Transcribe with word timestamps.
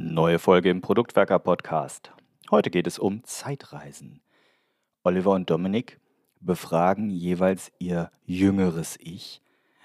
Neue 0.00 0.38
Folge 0.38 0.70
im 0.70 0.80
Produktwerker 0.80 1.40
Podcast. 1.40 2.12
Heute 2.52 2.70
geht 2.70 2.86
es 2.86 3.00
um 3.00 3.24
Zeitreisen. 3.24 4.20
Oliver 5.02 5.32
und 5.32 5.50
Dominik 5.50 5.98
befragen 6.38 7.10
jeweils 7.10 7.72
ihr 7.80 8.12
jüngeres 8.24 8.96
Ich, 9.02 9.42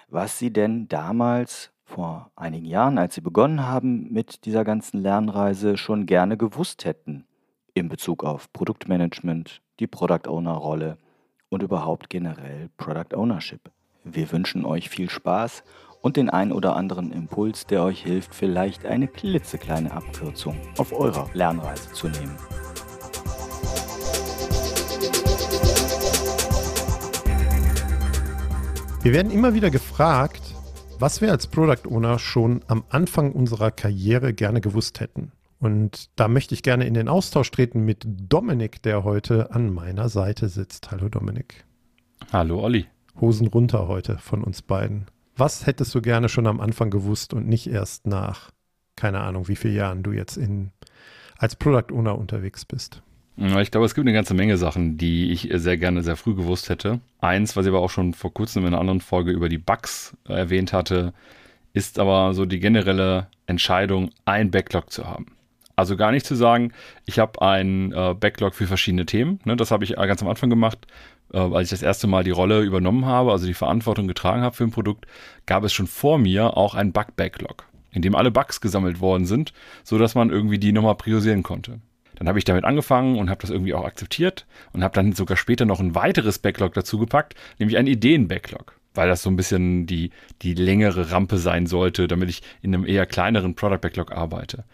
was 0.09 0.37
sie 0.37 0.53
denn 0.53 0.87
damals 0.87 1.71
vor 1.83 2.29
einigen 2.35 2.67
Jahren, 2.67 2.99
als 2.99 3.15
sie 3.15 3.21
begonnen 3.21 3.65
haben 3.65 4.13
mit 4.13 4.45
dieser 4.45 4.63
ganzen 4.63 5.01
Lernreise, 5.01 5.77
schon 5.77 6.05
gerne 6.05 6.37
gewusst 6.37 6.85
hätten 6.85 7.25
in 7.73 7.89
Bezug 7.89 8.23
auf 8.23 8.53
Produktmanagement, 8.53 9.63
die 9.79 9.87
Product 9.87 10.27
Owner 10.27 10.53
Rolle 10.53 10.99
und 11.49 11.63
überhaupt 11.63 12.11
generell 12.11 12.69
Product 12.77 13.15
Ownership. 13.17 13.71
Wir 14.03 14.31
wünschen 14.31 14.63
euch 14.63 14.91
viel 14.91 15.09
Spaß 15.09 15.63
und 16.03 16.17
den 16.17 16.29
ein 16.29 16.51
oder 16.51 16.75
anderen 16.75 17.13
Impuls, 17.13 17.65
der 17.65 17.81
euch 17.81 18.03
hilft, 18.03 18.35
vielleicht 18.35 18.85
eine 18.85 19.07
klitzekleine 19.07 19.93
Abkürzung 19.93 20.59
auf 20.77 20.91
eurer 20.91 21.29
Lernreise 21.33 21.93
zu 21.93 22.09
nehmen. 22.09 22.35
Wir 29.01 29.13
werden 29.13 29.31
immer 29.31 29.53
wieder 29.53 29.71
gefragt, 29.71 30.41
was 30.99 31.21
wir 31.21 31.31
als 31.31 31.47
Product 31.47 31.87
Owner 31.89 32.19
schon 32.19 32.61
am 32.67 32.83
Anfang 32.89 33.31
unserer 33.31 33.71
Karriere 33.71 34.33
gerne 34.33 34.59
gewusst 34.59 34.99
hätten. 34.99 35.31
Und 35.59 36.09
da 36.17 36.27
möchte 36.27 36.53
ich 36.53 36.63
gerne 36.63 36.85
in 36.85 36.95
den 36.95 37.07
Austausch 37.07 37.49
treten 37.49 37.85
mit 37.85 38.05
Dominik, 38.05 38.81
der 38.81 39.05
heute 39.05 39.51
an 39.55 39.73
meiner 39.73 40.09
Seite 40.09 40.49
sitzt. 40.49 40.91
Hallo 40.91 41.07
Dominik. 41.07 41.63
Hallo 42.33 42.61
Olli. 42.61 42.87
Hosen 43.21 43.47
runter 43.47 43.87
heute 43.87 44.17
von 44.17 44.43
uns 44.43 44.61
beiden. 44.61 45.05
Was 45.35 45.65
hättest 45.65 45.93
du 45.95 46.01
gerne 46.01 46.29
schon 46.29 46.47
am 46.47 46.59
Anfang 46.59 46.89
gewusst 46.89 47.33
und 47.33 47.47
nicht 47.47 47.67
erst 47.67 48.05
nach, 48.05 48.51
keine 48.95 49.21
Ahnung, 49.21 49.47
wie 49.47 49.55
viele 49.55 49.73
Jahren 49.73 50.03
du 50.03 50.11
jetzt 50.11 50.37
in, 50.37 50.71
als 51.37 51.55
Product 51.55 51.91
Owner 51.93 52.17
unterwegs 52.17 52.65
bist? 52.65 53.01
Ich 53.35 53.71
glaube, 53.71 53.87
es 53.87 53.95
gibt 53.95 54.05
eine 54.05 54.13
ganze 54.13 54.35
Menge 54.35 54.57
Sachen, 54.57 54.97
die 54.97 55.31
ich 55.31 55.49
sehr 55.53 55.77
gerne 55.77 56.03
sehr 56.03 56.15
früh 56.15 56.35
gewusst 56.35 56.69
hätte. 56.69 56.99
Eins, 57.19 57.55
was 57.55 57.65
ich 57.65 57.71
aber 57.71 57.81
auch 57.81 57.89
schon 57.89 58.13
vor 58.13 58.31
kurzem 58.31 58.61
in 58.61 58.67
einer 58.67 58.79
anderen 58.79 59.01
Folge 59.01 59.31
über 59.31 59.49
die 59.49 59.57
Bugs 59.57 60.15
erwähnt 60.25 60.71
hatte, 60.71 61.13
ist 61.73 61.97
aber 61.97 62.35
so 62.35 62.45
die 62.45 62.59
generelle 62.59 63.27
Entscheidung, 63.47 64.11
ein 64.25 64.51
Backlog 64.51 64.91
zu 64.91 65.07
haben. 65.07 65.35
Also 65.75 65.97
gar 65.97 66.11
nicht 66.11 66.27
zu 66.27 66.35
sagen, 66.35 66.71
ich 67.05 67.17
habe 67.17 67.41
einen 67.41 67.91
äh, 67.91 68.13
Backlog 68.13 68.53
für 68.53 68.67
verschiedene 68.67 69.07
Themen. 69.07 69.39
Ne, 69.45 69.55
das 69.55 69.71
habe 69.71 69.83
ich 69.83 69.95
ganz 69.95 70.21
am 70.21 70.29
Anfang 70.29 70.51
gemacht, 70.51 70.85
äh, 71.33 71.39
als 71.39 71.67
ich 71.67 71.71
das 71.71 71.81
erste 71.81 72.07
Mal 72.07 72.23
die 72.23 72.31
Rolle 72.31 72.61
übernommen 72.61 73.05
habe, 73.05 73.31
also 73.31 73.45
die 73.45 73.53
Verantwortung 73.53 74.07
getragen 74.07 74.41
habe 74.41 74.55
für 74.55 74.63
ein 74.63 74.71
Produkt, 74.71 75.05
gab 75.45 75.63
es 75.63 75.73
schon 75.73 75.87
vor 75.87 76.17
mir 76.17 76.55
auch 76.55 76.75
einen 76.75 76.93
Bug-Backlog, 76.93 77.65
in 77.91 78.01
dem 78.01 78.15
alle 78.15 78.31
Bugs 78.31 78.61
gesammelt 78.61 79.01
worden 79.01 79.25
sind, 79.25 79.53
sodass 79.83 80.15
man 80.15 80.29
irgendwie 80.29 80.59
die 80.59 80.71
nochmal 80.71 80.95
priorisieren 80.95 81.43
konnte. 81.43 81.79
Dann 82.15 82.27
habe 82.27 82.37
ich 82.37 82.45
damit 82.45 82.63
angefangen 82.63 83.17
und 83.17 83.29
habe 83.29 83.41
das 83.41 83.49
irgendwie 83.49 83.73
auch 83.73 83.85
akzeptiert 83.85 84.45
und 84.71 84.83
habe 84.83 84.93
dann 84.93 85.13
sogar 85.13 85.35
später 85.35 85.65
noch 85.65 85.79
ein 85.79 85.95
weiteres 85.95 86.39
Backlog 86.39 86.73
dazu 86.73 86.99
gepackt, 86.99 87.35
nämlich 87.57 87.77
einen 87.77 87.87
Ideen-Backlog, 87.87 88.79
weil 88.93 89.09
das 89.09 89.23
so 89.23 89.31
ein 89.31 89.35
bisschen 89.35 89.87
die, 89.87 90.11
die 90.43 90.53
längere 90.53 91.11
Rampe 91.11 91.37
sein 91.37 91.65
sollte, 91.65 92.07
damit 92.07 92.29
ich 92.29 92.43
in 92.61 92.73
einem 92.73 92.85
eher 92.85 93.07
kleineren 93.07 93.55
Product-Backlog 93.55 94.11
arbeite. 94.11 94.65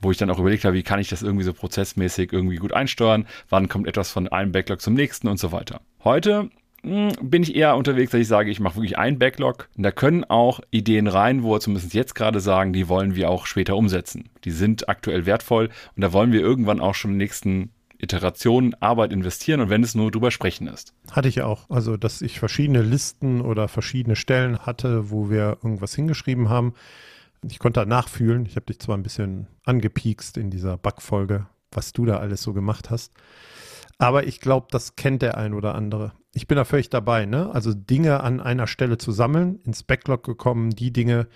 Wo 0.00 0.10
ich 0.10 0.16
dann 0.16 0.30
auch 0.30 0.38
überlegt 0.38 0.64
habe, 0.64 0.76
wie 0.76 0.82
kann 0.82 1.00
ich 1.00 1.08
das 1.08 1.22
irgendwie 1.22 1.44
so 1.44 1.52
prozessmäßig 1.52 2.32
irgendwie 2.32 2.56
gut 2.56 2.72
einsteuern, 2.72 3.26
wann 3.48 3.68
kommt 3.68 3.88
etwas 3.88 4.10
von 4.10 4.28
einem 4.28 4.52
Backlog 4.52 4.80
zum 4.80 4.94
nächsten 4.94 5.28
und 5.28 5.38
so 5.38 5.50
weiter. 5.52 5.80
Heute 6.04 6.50
hm, 6.82 7.10
bin 7.20 7.42
ich 7.42 7.56
eher 7.56 7.76
unterwegs, 7.76 8.12
dass 8.12 8.20
ich 8.20 8.28
sage, 8.28 8.50
ich 8.50 8.60
mache 8.60 8.76
wirklich 8.76 8.98
einen 8.98 9.18
Backlog. 9.18 9.68
Und 9.76 9.82
da 9.82 9.90
können 9.90 10.24
auch 10.24 10.60
Ideen 10.70 11.06
rein, 11.06 11.42
wo 11.42 11.52
wir 11.52 11.60
zumindest 11.60 11.94
jetzt 11.94 12.14
gerade 12.14 12.40
sagen, 12.40 12.72
die 12.72 12.88
wollen 12.88 13.16
wir 13.16 13.30
auch 13.30 13.46
später 13.46 13.76
umsetzen. 13.76 14.30
Die 14.44 14.50
sind 14.50 14.88
aktuell 14.88 15.26
wertvoll 15.26 15.70
und 15.96 16.02
da 16.02 16.12
wollen 16.12 16.32
wir 16.32 16.40
irgendwann 16.40 16.80
auch 16.80 16.94
schon 16.94 17.12
in 17.12 17.18
den 17.18 17.24
nächsten 17.24 17.70
Iterationen 17.98 18.74
Arbeit 18.80 19.12
investieren 19.12 19.60
und 19.60 19.70
wenn 19.70 19.82
es 19.82 19.96
nur 19.96 20.10
drüber 20.10 20.30
sprechen 20.30 20.68
ist. 20.68 20.94
Hatte 21.10 21.28
ich 21.28 21.42
auch. 21.42 21.68
Also, 21.68 21.96
dass 21.96 22.22
ich 22.22 22.38
verschiedene 22.38 22.82
Listen 22.82 23.40
oder 23.40 23.66
verschiedene 23.66 24.14
Stellen 24.14 24.58
hatte, 24.60 25.10
wo 25.10 25.30
wir 25.30 25.58
irgendwas 25.62 25.94
hingeschrieben 25.94 26.48
haben. 26.48 26.74
Ich 27.48 27.58
konnte 27.58 27.80
da 27.80 27.86
nachfühlen. 27.86 28.46
Ich 28.46 28.56
habe 28.56 28.66
dich 28.66 28.78
zwar 28.78 28.96
ein 28.96 29.02
bisschen 29.02 29.46
angepiekst 29.64 30.36
in 30.36 30.50
dieser 30.50 30.76
Bugfolge, 30.76 31.46
was 31.70 31.92
du 31.92 32.04
da 32.04 32.18
alles 32.18 32.42
so 32.42 32.52
gemacht 32.52 32.90
hast. 32.90 33.12
Aber 33.98 34.26
ich 34.26 34.40
glaube, 34.40 34.68
das 34.70 34.96
kennt 34.96 35.22
der 35.22 35.36
ein 35.36 35.54
oder 35.54 35.74
andere. 35.74 36.12
Ich 36.32 36.46
bin 36.46 36.56
da 36.56 36.64
völlig 36.64 36.88
dabei, 36.88 37.26
ne? 37.26 37.50
Also 37.52 37.74
Dinge 37.74 38.22
an 38.22 38.40
einer 38.40 38.66
Stelle 38.66 38.98
zu 38.98 39.10
sammeln, 39.10 39.56
ins 39.64 39.82
Backlog 39.82 40.22
gekommen, 40.22 40.70
die 40.70 40.92
Dinge, 40.92 41.26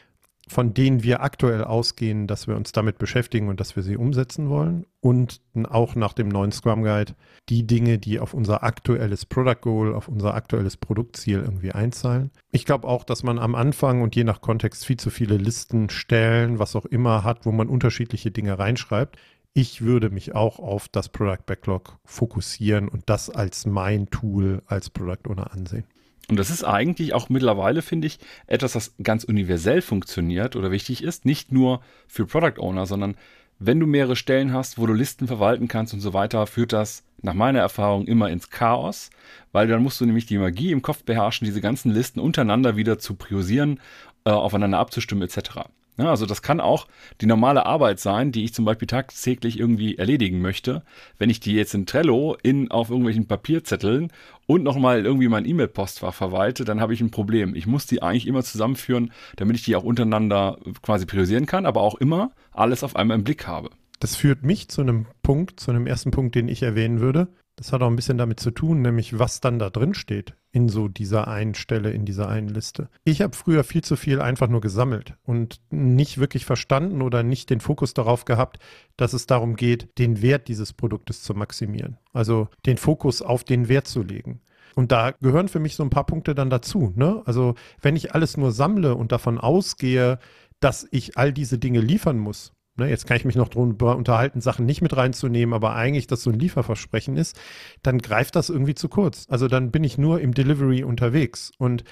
von 0.48 0.75
denen 0.75 1.03
wir 1.03 1.22
aktuell 1.22 1.64
ausgehen, 1.64 2.26
dass 2.26 2.47
wir 2.47 2.56
uns 2.56 2.72
damit 2.72 2.98
beschäftigen 2.98 3.48
und 3.48 3.60
dass 3.60 3.76
wir 3.76 3.82
sie 3.82 3.97
umsetzen 3.97 4.48
wollen. 4.48 4.86
Und 5.00 5.41
auch 5.69 5.94
nach 5.94 6.12
dem 6.12 6.28
neuen 6.28 6.53
Scrum 6.53 6.82
Guide 6.82 7.14
die 7.48 7.66
Dinge, 7.66 7.98
die 7.98 8.20
auf 8.20 8.34
unser 8.34 8.62
aktuelles 8.62 9.26
Product 9.26 9.60
Goal, 9.60 9.94
auf 9.94 10.08
unser 10.08 10.34
aktuelles 10.34 10.76
Produktziel 10.76 11.41
irgendwie 11.41 11.72
einzahlen. 11.72 12.31
Ich 12.50 12.64
glaube 12.64 12.86
auch, 12.86 13.04
dass 13.04 13.22
man 13.22 13.38
am 13.38 13.54
Anfang 13.54 14.02
und 14.02 14.14
je 14.14 14.25
nach 14.25 14.41
Kontext 14.41 14.84
viel 14.84 14.98
zu 14.98 15.10
viele 15.10 15.36
Listen, 15.36 15.91
Stellen, 15.91 16.58
was 16.58 16.76
auch 16.76 16.86
immer 16.86 17.25
hat, 17.25 17.47
wo 17.47 17.52
man 17.52 17.69
unterschiedliche 17.69 18.31
Dinge 18.31 18.58
reinschreibt 18.58 19.19
ich 19.54 19.82
würde 19.82 20.10
mich 20.10 20.34
auch 20.34 20.58
auf 20.58 20.88
das 20.88 21.10
Product 21.10 21.44
Backlog 21.44 21.98
fokussieren 22.04 22.88
und 22.88 23.10
das 23.10 23.28
als 23.28 23.66
mein 23.66 24.08
Tool 24.08 24.62
als 24.66 24.88
Product 24.88 25.28
Owner 25.28 25.52
ansehen. 25.52 25.84
Und 26.32 26.38
das 26.38 26.48
ist 26.48 26.65
eigentlich 26.65 27.12
auch 27.12 27.28
mittlerweile, 27.28 27.82
finde 27.82 28.06
ich, 28.06 28.19
etwas, 28.47 28.72
das 28.72 28.94
ganz 29.03 29.22
universell 29.22 29.82
funktioniert 29.82 30.56
oder 30.56 30.70
wichtig 30.70 31.04
ist. 31.04 31.26
Nicht 31.26 31.53
nur 31.53 31.82
für 32.09 32.25
Product 32.25 32.59
Owner, 32.59 32.87
sondern 32.87 33.16
wenn 33.59 33.78
du 33.78 33.87
mehrere 33.87 34.16
Stellen 34.16 34.54
hast, 34.54 34.78
wo 34.78 34.87
du 34.87 34.94
Listen 34.94 35.26
verwalten 35.26 35.69
kannst 35.69 35.93
und 35.93 36.00
so 36.00 36.15
weiter, 36.15 36.47
führt 36.47 36.72
das 36.72 37.04
nach 37.20 37.34
meiner 37.34 37.59
Erfahrung 37.59 38.06
immer 38.06 38.31
ins 38.31 38.48
Chaos, 38.48 39.10
weil 39.53 39.69
dann 39.69 39.82
musst 39.82 40.00
du 40.00 40.06
nämlich 40.06 40.25
die 40.25 40.38
Magie 40.38 40.72
im 40.72 40.81
Kopf 40.81 41.04
beherrschen, 41.04 41.44
diese 41.44 41.60
ganzen 41.60 41.93
Listen 41.93 42.19
untereinander 42.19 42.76
wieder 42.76 42.99
zu 42.99 43.12
priorisieren, 43.12 43.78
äh, 44.25 44.31
aufeinander 44.31 44.78
abzustimmen 44.78 45.28
etc. 45.28 45.69
Ja, 45.98 46.08
also 46.08 46.25
das 46.25 46.41
kann 46.41 46.60
auch 46.60 46.86
die 47.20 47.26
normale 47.26 47.66
Arbeit 47.66 48.00
sein, 48.00 48.32
die 48.32 48.44
ich 48.44 48.54
zum 48.54 48.64
Beispiel 48.64 48.88
tagtäglich 48.88 49.58
irgendwie 49.58 49.98
erledigen 49.98 50.41
möchte. 50.41 50.82
Wenn 51.19 51.28
ich 51.28 51.38
die 51.38 51.53
jetzt 51.53 51.75
in 51.75 51.84
Trello 51.84 52.36
in, 52.42 52.70
auf 52.70 52.88
irgendwelchen 52.88 53.26
Papierzetteln 53.26 54.10
und 54.47 54.62
nochmal 54.62 55.04
irgendwie 55.04 55.28
mein 55.28 55.44
E-Mail-Postfach 55.44 56.14
verwalte, 56.14 56.64
dann 56.64 56.81
habe 56.81 56.94
ich 56.94 57.02
ein 57.02 57.10
Problem. 57.10 57.54
Ich 57.54 57.66
muss 57.66 57.84
die 57.86 58.02
eigentlich 58.02 58.26
immer 58.26 58.42
zusammenführen, 58.42 59.12
damit 59.36 59.56
ich 59.56 59.64
die 59.64 59.76
auch 59.76 59.84
untereinander 59.84 60.58
quasi 60.81 61.04
priorisieren 61.04 61.44
kann, 61.44 61.66
aber 61.66 61.82
auch 61.82 61.97
immer 61.97 62.32
alles 62.52 62.82
auf 62.82 62.97
einmal 62.97 63.19
im 63.19 63.25
Blick 63.25 63.47
habe. 63.47 63.69
Das 64.00 64.16
führt 64.16 64.44
mich 64.44 64.69
zu 64.69 64.81
einem 64.81 65.06
Punkt, 65.22 65.60
zu 65.60 65.70
einem 65.70 65.86
ersten 65.86 66.10
Punkt, 66.10 66.34
den 66.34 66.48
ich 66.48 66.62
erwähnen 66.62 67.00
würde. 67.00 67.28
Das 67.56 67.72
hat 67.72 67.82
auch 67.82 67.88
ein 67.88 67.96
bisschen 67.96 68.18
damit 68.18 68.40
zu 68.40 68.50
tun, 68.50 68.80
nämlich 68.80 69.18
was 69.18 69.40
dann 69.40 69.58
da 69.58 69.68
drin 69.68 69.94
steht 69.94 70.34
in 70.52 70.68
so 70.68 70.88
dieser 70.88 71.28
einen 71.28 71.54
Stelle, 71.54 71.90
in 71.90 72.04
dieser 72.04 72.28
einen 72.28 72.48
Liste. 72.48 72.88
Ich 73.04 73.20
habe 73.20 73.36
früher 73.36 73.62
viel 73.64 73.82
zu 73.82 73.96
viel 73.96 74.20
einfach 74.20 74.48
nur 74.48 74.60
gesammelt 74.60 75.16
und 75.22 75.60
nicht 75.70 76.18
wirklich 76.18 76.44
verstanden 76.44 77.02
oder 77.02 77.22
nicht 77.22 77.50
den 77.50 77.60
Fokus 77.60 77.94
darauf 77.94 78.24
gehabt, 78.24 78.58
dass 78.96 79.12
es 79.12 79.26
darum 79.26 79.56
geht, 79.56 79.88
den 79.98 80.22
Wert 80.22 80.48
dieses 80.48 80.72
Produktes 80.72 81.22
zu 81.22 81.34
maximieren. 81.34 81.98
Also 82.12 82.48
den 82.66 82.78
Fokus 82.78 83.22
auf 83.22 83.44
den 83.44 83.69
Wert 83.69 83.86
zu 83.86 84.02
legen. 84.02 84.40
Und 84.74 84.92
da 84.92 85.10
gehören 85.10 85.48
für 85.48 85.60
mich 85.60 85.74
so 85.74 85.82
ein 85.82 85.90
paar 85.90 86.06
Punkte 86.06 86.34
dann 86.34 86.50
dazu. 86.50 86.92
Ne? 86.96 87.22
Also 87.26 87.54
wenn 87.80 87.96
ich 87.96 88.14
alles 88.14 88.36
nur 88.36 88.52
sammle 88.52 88.94
und 88.94 89.12
davon 89.12 89.38
ausgehe, 89.38 90.19
dass 90.60 90.86
ich 90.90 91.19
all 91.19 91.32
diese 91.32 91.58
Dinge 91.58 91.80
liefern 91.80 92.19
muss, 92.19 92.52
ne, 92.77 92.88
jetzt 92.88 93.06
kann 93.06 93.16
ich 93.16 93.25
mich 93.25 93.37
noch 93.37 93.49
darüber 93.49 93.97
unterhalten, 93.97 94.41
Sachen 94.41 94.66
nicht 94.66 94.83
mit 94.83 94.97
reinzunehmen, 94.97 95.55
aber 95.55 95.75
eigentlich 95.75 96.06
das 96.06 96.22
so 96.22 96.31
ein 96.31 96.38
Lieferversprechen 96.38 97.16
ist, 97.16 97.38
dann 97.83 97.99
greift 97.99 98.37
das 98.37 98.50
irgendwie 98.50 98.75
zu 98.75 98.88
kurz. 98.88 99.27
Also 99.28 99.49
dann 99.49 99.71
bin 99.71 99.84
ich 99.84 99.99
nur 99.99 100.21
im 100.21 100.34
Delivery 100.34 100.84
unterwegs. 100.84 101.53
Und 101.59 101.84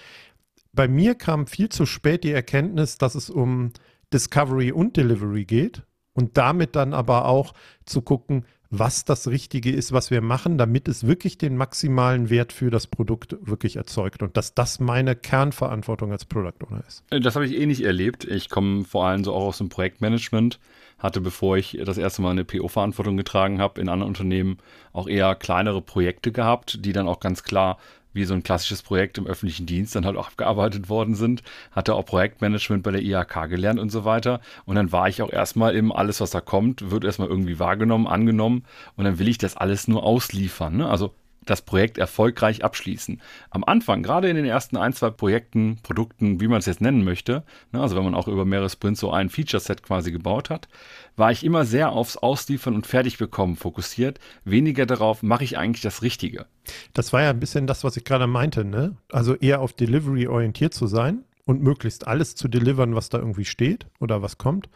bei 0.73 0.89
mir 0.89 1.15
kam 1.15 1.47
viel 1.47 1.69
zu 1.69 1.87
spät 1.87 2.25
die 2.25 2.33
Erkenntnis, 2.33 2.99
dass 2.99 3.15
es 3.15 3.31
um 3.31 3.73
Discovery 4.13 4.73
und 4.73 4.97
Delivery 4.97 5.45
geht 5.45 5.83
und 6.13 6.37
damit 6.37 6.77
dann 6.77 6.95
aber 6.95 7.27
auch 7.27 7.54
zu 7.84 8.03
gucken, 8.03 8.45
was 8.71 9.04
das 9.04 9.27
Richtige 9.27 9.72
ist, 9.72 9.93
was 9.93 10.13
wir 10.13 10.21
machen, 10.21 10.57
damit 10.57 10.87
es 10.87 11.07
wirklich 11.07 11.39
den 11.39 11.57
maximalen 11.57 12.31
Wert 12.31 12.53
für 12.53 12.71
das 12.71 12.87
Produkt 12.87 13.37
wirklich 13.43 13.77
erzeugt 13.77 14.22
und 14.22 14.37
dass 14.37 14.54
das 14.54 14.78
meine 14.78 15.16
Kernverantwortung 15.16 16.13
als 16.13 16.25
Product 16.25 16.54
Owner 16.65 16.84
ist. 16.87 17.04
Das 17.10 17.34
habe 17.34 17.47
ich 17.47 17.59
eh 17.59 17.66
nicht 17.66 17.83
erlebt. 17.83 18.25
Ich 18.25 18.49
komme 18.49 18.84
vor 18.84 19.07
allem 19.07 19.25
so 19.25 19.34
auch 19.34 19.47
aus 19.47 19.59
dem 19.59 19.69
Projektmanagement, 19.69 20.60
hatte 21.01 21.21
bevor 21.21 21.57
ich 21.57 21.79
das 21.85 21.99
erste 21.99 22.23
Mal 22.23 22.31
eine 22.31 22.45
PO-Verantwortung 22.45 23.17
getragen 23.17 23.61
habe, 23.61 23.81
in 23.81 23.89
anderen 23.89 24.11
Unternehmen 24.11 24.59
auch 24.93 25.09
eher 25.09 25.35
kleinere 25.35 25.83
Projekte 25.83 26.31
gehabt, 26.31 26.85
die 26.85 26.93
dann 26.93 27.09
auch 27.09 27.19
ganz 27.19 27.43
klar 27.43 27.79
wie 28.13 28.25
so 28.25 28.35
ein 28.35 28.43
klassisches 28.43 28.83
Projekt 28.83 29.19
im 29.19 29.27
öffentlichen 29.27 29.67
Dienst 29.67 29.95
dann 29.95 30.05
halt 30.05 30.17
auch 30.17 30.29
abgearbeitet 30.29 30.89
worden 30.89 31.15
sind, 31.15 31.43
hatte 31.71 31.95
auch 31.95 32.05
Projektmanagement 32.05 32.83
bei 32.83 32.91
der 32.91 33.03
IHK 33.03 33.49
gelernt 33.49 33.79
und 33.79 33.91
so 33.91 34.05
weiter. 34.05 34.41
Und 34.65 34.77
dann 34.77 34.93
war 34.93 35.09
ich 35.09 35.23
auch 35.23 35.33
erstmal 35.33 35.77
eben 35.77 35.93
alles, 35.93 36.21
was 36.21 36.31
da 36.31 36.41
kommt, 36.41 36.91
wird 36.91 37.05
erstmal 37.05 37.29
irgendwie 37.29 37.59
wahrgenommen, 37.59 38.07
angenommen 38.07 38.65
und 38.97 39.05
dann 39.05 39.19
will 39.19 39.29
ich 39.29 39.39
das 39.39 39.57
alles 39.57 39.89
nur 39.89 40.03
ausliefern. 40.03 40.77
Ne? 40.79 40.89
Also 40.89 41.15
das 41.51 41.63
Projekt 41.63 41.99
erfolgreich 41.99 42.65
abschließen. 42.65 43.21
Am 43.51 43.65
Anfang, 43.65 44.03
gerade 44.03 44.29
in 44.29 44.37
den 44.37 44.45
ersten 44.45 44.77
ein, 44.77 44.93
zwei 44.93 45.11
Projekten, 45.11 45.79
Produkten, 45.83 46.41
wie 46.41 46.49
man 46.49 46.59
es 46.59 46.67
jetzt 46.67 46.81
nennen 46.81 47.05
möchte, 47.05 47.43
ne, 47.73 47.81
also 47.81 47.97
wenn 47.97 48.05
man 48.05 48.15
auch 48.15 48.29
über 48.29 48.45
mehrere 48.45 48.71
Sprints 48.71 49.01
so 49.01 49.11
ein 49.11 49.29
Feature-Set 49.31 49.83
quasi 49.83 50.13
gebaut 50.13 50.51
hat, 50.51 50.69
war 51.17 51.33
ich 51.33 51.45
immer 51.45 51.65
sehr 51.65 51.93
aufs 51.93 52.17
Ausliefern 52.17 52.75
und 52.75 52.87
Fertigbekommen 52.87 53.57
fokussiert, 53.57 54.21
weniger 54.45 54.87
darauf, 54.87 55.23
mache 55.23 55.45
ich 55.45 55.59
eigentlich 55.59 55.83
das 55.83 56.03
Richtige. 56.03 56.47
Das 56.93 57.13
war 57.13 57.23
ja 57.23 57.31
ein 57.31 57.41
bisschen 57.41 57.67
das, 57.67 57.85
was 57.85 57.97
ich 57.97 58.05
gerade 58.05 58.27
meinte, 58.27 58.65
ne? 58.65 58.97
Also 59.11 59.35
eher 59.35 59.61
auf 59.61 59.73
Delivery 59.73 60.29
orientiert 60.29 60.73
zu 60.73 60.87
sein 60.87 61.25
und 61.51 61.65
möglichst 61.65 62.07
alles 62.07 62.37
zu 62.37 62.47
delivern, 62.47 62.95
was 62.95 63.09
da 63.09 63.19
irgendwie 63.19 63.45
steht 63.45 63.89
oder 63.99 64.23
was 64.23 64.39
kommt 64.39 64.69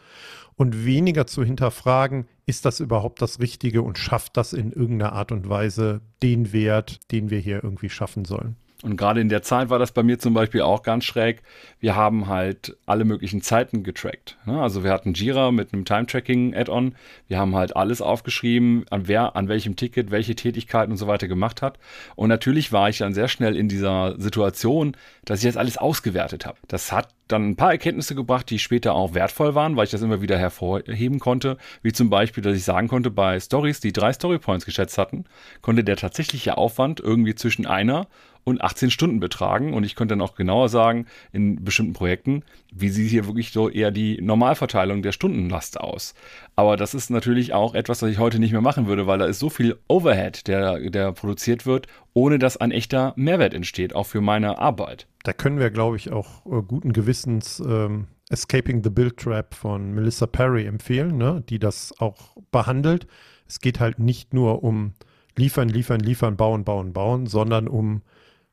und 0.57 0.83
weniger 0.83 1.25
zu 1.25 1.41
hinterfragen, 1.41 2.27
ist 2.45 2.65
das 2.65 2.81
überhaupt 2.81 3.21
das 3.21 3.39
Richtige 3.39 3.81
und 3.81 3.97
schafft 3.97 4.35
das 4.35 4.51
in 4.51 4.73
irgendeiner 4.73 5.13
Art 5.13 5.31
und 5.31 5.47
Weise 5.47 6.01
den 6.21 6.51
Wert, 6.51 6.99
den 7.13 7.29
wir 7.29 7.39
hier 7.39 7.63
irgendwie 7.63 7.89
schaffen 7.89 8.25
sollen. 8.25 8.57
Und 8.83 8.97
gerade 8.97 9.21
in 9.21 9.29
der 9.29 9.41
Zeit 9.41 9.69
war 9.69 9.79
das 9.79 9.91
bei 9.91 10.03
mir 10.03 10.19
zum 10.19 10.33
Beispiel 10.33 10.61
auch 10.61 10.83
ganz 10.83 11.05
schräg. 11.05 11.41
Wir 11.79 11.95
haben 11.95 12.27
halt 12.27 12.75
alle 12.85 13.05
möglichen 13.05 13.41
Zeiten 13.41 13.83
getrackt. 13.83 14.37
Ne? 14.45 14.61
Also 14.61 14.83
wir 14.83 14.91
hatten 14.91 15.13
Jira 15.13 15.51
mit 15.51 15.73
einem 15.73 15.85
Time-Tracking-Add-on. 15.85 16.93
Wir 17.27 17.39
haben 17.39 17.55
halt 17.55 17.75
alles 17.75 18.01
aufgeschrieben, 18.01 18.85
an 18.89 19.07
wer, 19.07 19.35
an 19.35 19.47
welchem 19.47 19.75
Ticket, 19.75 20.11
welche 20.11 20.35
Tätigkeiten 20.35 20.91
und 20.91 20.97
so 20.97 21.07
weiter 21.07 21.27
gemacht 21.27 21.61
hat. 21.61 21.79
Und 22.15 22.29
natürlich 22.29 22.73
war 22.73 22.89
ich 22.89 22.97
dann 22.97 23.13
sehr 23.13 23.29
schnell 23.29 23.55
in 23.55 23.69
dieser 23.69 24.19
Situation, 24.19 24.97
dass 25.23 25.39
ich 25.39 25.45
jetzt 25.45 25.57
alles 25.57 25.77
ausgewertet 25.77 26.45
habe. 26.45 26.57
Das 26.67 26.91
hat 26.91 27.14
dann 27.27 27.49
ein 27.49 27.55
paar 27.55 27.71
Erkenntnisse 27.71 28.15
gebracht, 28.15 28.49
die 28.49 28.59
später 28.59 28.93
auch 28.93 29.13
wertvoll 29.13 29.55
waren, 29.55 29.75
weil 29.75 29.85
ich 29.85 29.91
das 29.91 30.01
immer 30.01 30.21
wieder 30.21 30.37
hervorheben 30.37 31.19
konnte. 31.19 31.57
Wie 31.81 31.91
zum 31.91 32.09
Beispiel, 32.09 32.43
dass 32.43 32.55
ich 32.55 32.63
sagen 32.63 32.87
konnte, 32.87 33.11
bei 33.11 33.39
Stories, 33.39 33.79
die 33.79 33.93
drei 33.93 34.13
Storypoints 34.13 34.65
geschätzt 34.65 34.97
hatten, 34.97 35.25
konnte 35.61 35.83
der 35.83 35.97
tatsächliche 35.97 36.57
Aufwand 36.57 36.99
irgendwie 36.99 37.35
zwischen 37.35 37.65
einer 37.65 38.07
und 38.45 38.61
18 38.61 38.91
Stunden 38.91 39.19
betragen. 39.19 39.73
Und 39.73 39.83
ich 39.83 39.95
könnte 39.95 40.13
dann 40.13 40.21
auch 40.21 40.35
genauer 40.35 40.69
sagen, 40.69 41.07
in 41.33 41.63
bestimmten 41.63 41.93
Projekten, 41.93 42.43
wie 42.71 42.89
sieht 42.89 43.09
hier 43.09 43.25
wirklich 43.25 43.51
so 43.51 43.69
eher 43.69 43.91
die 43.91 44.21
Normalverteilung 44.21 45.01
der 45.01 45.11
Stundenlast 45.11 45.79
aus. 45.79 46.13
Aber 46.55 46.77
das 46.77 46.93
ist 46.93 47.09
natürlich 47.09 47.53
auch 47.53 47.73
etwas, 47.73 48.01
was 48.01 48.11
ich 48.11 48.19
heute 48.19 48.39
nicht 48.39 48.51
mehr 48.51 48.61
machen 48.61 48.87
würde, 48.87 49.07
weil 49.07 49.19
da 49.19 49.25
ist 49.25 49.39
so 49.39 49.49
viel 49.49 49.77
Overhead, 49.87 50.47
der, 50.47 50.79
der 50.89 51.11
produziert 51.11 51.65
wird, 51.65 51.87
ohne 52.13 52.39
dass 52.39 52.57
ein 52.57 52.71
echter 52.71 53.13
Mehrwert 53.15 53.53
entsteht, 53.53 53.95
auch 53.95 54.05
für 54.05 54.21
meine 54.21 54.59
Arbeit. 54.59 55.07
Da 55.25 55.33
können 55.33 55.57
wir, 55.57 55.71
glaube 55.71 55.97
ich, 55.97 56.11
auch 56.11 56.45
äh, 56.45 56.61
guten 56.61 56.93
Gewissens 56.93 57.59
ähm, 57.59 58.07
Escaping 58.29 58.83
the 58.83 58.91
Build 58.91 59.17
Trap 59.17 59.55
von 59.55 59.91
Melissa 59.91 60.27
Perry 60.27 60.65
empfehlen, 60.65 61.17
ne? 61.17 61.43
die 61.49 61.57
das 61.57 61.93
auch 61.99 62.37
behandelt. 62.51 63.07
Es 63.47 63.59
geht 63.59 63.79
halt 63.79 63.97
nicht 63.97 64.35
nur 64.35 64.63
um 64.63 64.93
liefern, 65.35 65.67
liefern, 65.67 65.99
liefern, 65.99 66.37
bauen, 66.37 66.63
bauen, 66.63 66.93
bauen, 66.93 67.25
sondern 67.25 67.67
um 67.67 68.03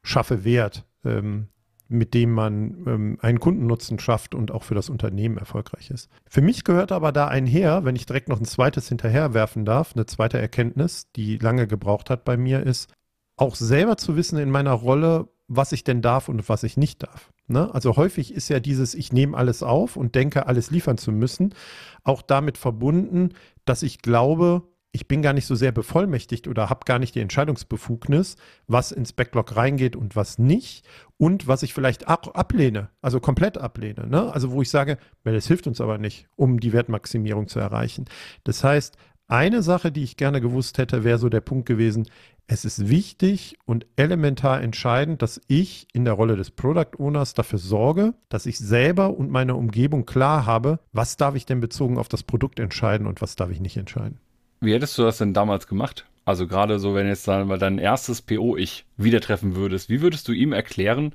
schaffe 0.02 0.44
Wert, 0.44 0.86
ähm, 1.04 1.48
mit 1.88 2.14
dem 2.14 2.32
man 2.32 2.84
ähm, 2.86 3.18
einen 3.20 3.38
Kundennutzen 3.38 3.98
schafft 3.98 4.34
und 4.34 4.50
auch 4.50 4.62
für 4.62 4.74
das 4.74 4.88
Unternehmen 4.88 5.36
erfolgreich 5.36 5.90
ist. 5.90 6.08
Für 6.26 6.40
mich 6.40 6.64
gehört 6.64 6.90
aber 6.90 7.12
da 7.12 7.28
einher, 7.28 7.84
wenn 7.84 7.96
ich 7.96 8.06
direkt 8.06 8.30
noch 8.30 8.40
ein 8.40 8.46
zweites 8.46 8.88
hinterherwerfen 8.88 9.66
darf, 9.66 9.92
eine 9.94 10.06
zweite 10.06 10.38
Erkenntnis, 10.38 11.12
die 11.12 11.36
lange 11.36 11.66
gebraucht 11.66 12.08
hat 12.08 12.24
bei 12.24 12.38
mir, 12.38 12.62
ist 12.62 12.90
auch 13.36 13.56
selber 13.56 13.98
zu 13.98 14.16
wissen 14.16 14.38
in 14.38 14.50
meiner 14.50 14.72
Rolle, 14.72 15.28
was 15.48 15.72
ich 15.72 15.84
denn 15.84 16.02
darf 16.02 16.28
und 16.28 16.48
was 16.48 16.62
ich 16.62 16.76
nicht 16.76 17.02
darf. 17.02 17.32
Ne? 17.46 17.72
Also 17.74 17.96
häufig 17.96 18.32
ist 18.32 18.48
ja 18.48 18.60
dieses, 18.60 18.94
ich 18.94 19.12
nehme 19.12 19.36
alles 19.36 19.62
auf 19.62 19.96
und 19.96 20.14
denke, 20.14 20.46
alles 20.46 20.70
liefern 20.70 20.98
zu 20.98 21.12
müssen, 21.12 21.54
auch 22.04 22.22
damit 22.22 22.58
verbunden, 22.58 23.30
dass 23.64 23.82
ich 23.82 24.00
glaube, 24.00 24.62
ich 24.94 25.08
bin 25.08 25.22
gar 25.22 25.32
nicht 25.32 25.46
so 25.46 25.54
sehr 25.54 25.72
bevollmächtigt 25.72 26.46
oder 26.46 26.68
habe 26.68 26.84
gar 26.84 26.98
nicht 26.98 27.14
die 27.14 27.20
Entscheidungsbefugnis, 27.20 28.36
was 28.66 28.92
ins 28.92 29.14
Backlog 29.14 29.56
reingeht 29.56 29.96
und 29.96 30.16
was 30.16 30.38
nicht 30.38 30.86
und 31.16 31.48
was 31.48 31.62
ich 31.62 31.72
vielleicht 31.72 32.08
auch 32.08 32.34
ablehne, 32.34 32.90
also 33.00 33.18
komplett 33.18 33.56
ablehne. 33.56 34.06
Ne? 34.06 34.30
Also 34.32 34.52
wo 34.52 34.60
ich 34.60 34.68
sage, 34.68 34.98
das 35.24 35.46
hilft 35.46 35.66
uns 35.66 35.80
aber 35.80 35.96
nicht, 35.96 36.28
um 36.36 36.60
die 36.60 36.74
Wertmaximierung 36.74 37.48
zu 37.48 37.58
erreichen. 37.58 38.04
Das 38.44 38.62
heißt, 38.62 38.96
eine 39.32 39.62
Sache, 39.62 39.90
die 39.90 40.02
ich 40.02 40.18
gerne 40.18 40.42
gewusst 40.42 40.76
hätte, 40.76 41.04
wäre 41.04 41.16
so 41.16 41.30
der 41.30 41.40
Punkt 41.40 41.64
gewesen, 41.64 42.06
es 42.46 42.66
ist 42.66 42.90
wichtig 42.90 43.56
und 43.64 43.86
elementar 43.96 44.60
entscheidend, 44.60 45.22
dass 45.22 45.40
ich 45.46 45.86
in 45.94 46.04
der 46.04 46.12
Rolle 46.12 46.36
des 46.36 46.50
Product 46.50 46.98
Owners 46.98 47.32
dafür 47.32 47.58
sorge, 47.58 48.12
dass 48.28 48.44
ich 48.44 48.58
selber 48.58 49.16
und 49.16 49.30
meine 49.30 49.54
Umgebung 49.54 50.04
klar 50.04 50.44
habe, 50.44 50.80
was 50.92 51.16
darf 51.16 51.34
ich 51.34 51.46
denn 51.46 51.60
bezogen 51.60 51.96
auf 51.96 52.08
das 52.08 52.22
Produkt 52.22 52.60
entscheiden 52.60 53.06
und 53.06 53.22
was 53.22 53.34
darf 53.34 53.50
ich 53.50 53.60
nicht 53.60 53.78
entscheiden. 53.78 54.18
Wie 54.60 54.74
hättest 54.74 54.98
du 54.98 55.02
das 55.02 55.16
denn 55.16 55.32
damals 55.32 55.66
gemacht? 55.66 56.04
Also 56.26 56.46
gerade 56.46 56.78
so, 56.78 56.94
wenn 56.94 57.06
jetzt 57.06 57.26
dann 57.26 57.48
mal 57.48 57.58
dein 57.58 57.78
erstes 57.78 58.20
PO-Ich 58.20 58.84
wieder 58.98 59.22
treffen 59.22 59.56
würdest, 59.56 59.88
wie 59.88 60.02
würdest 60.02 60.28
du 60.28 60.32
ihm 60.32 60.52
erklären, 60.52 61.14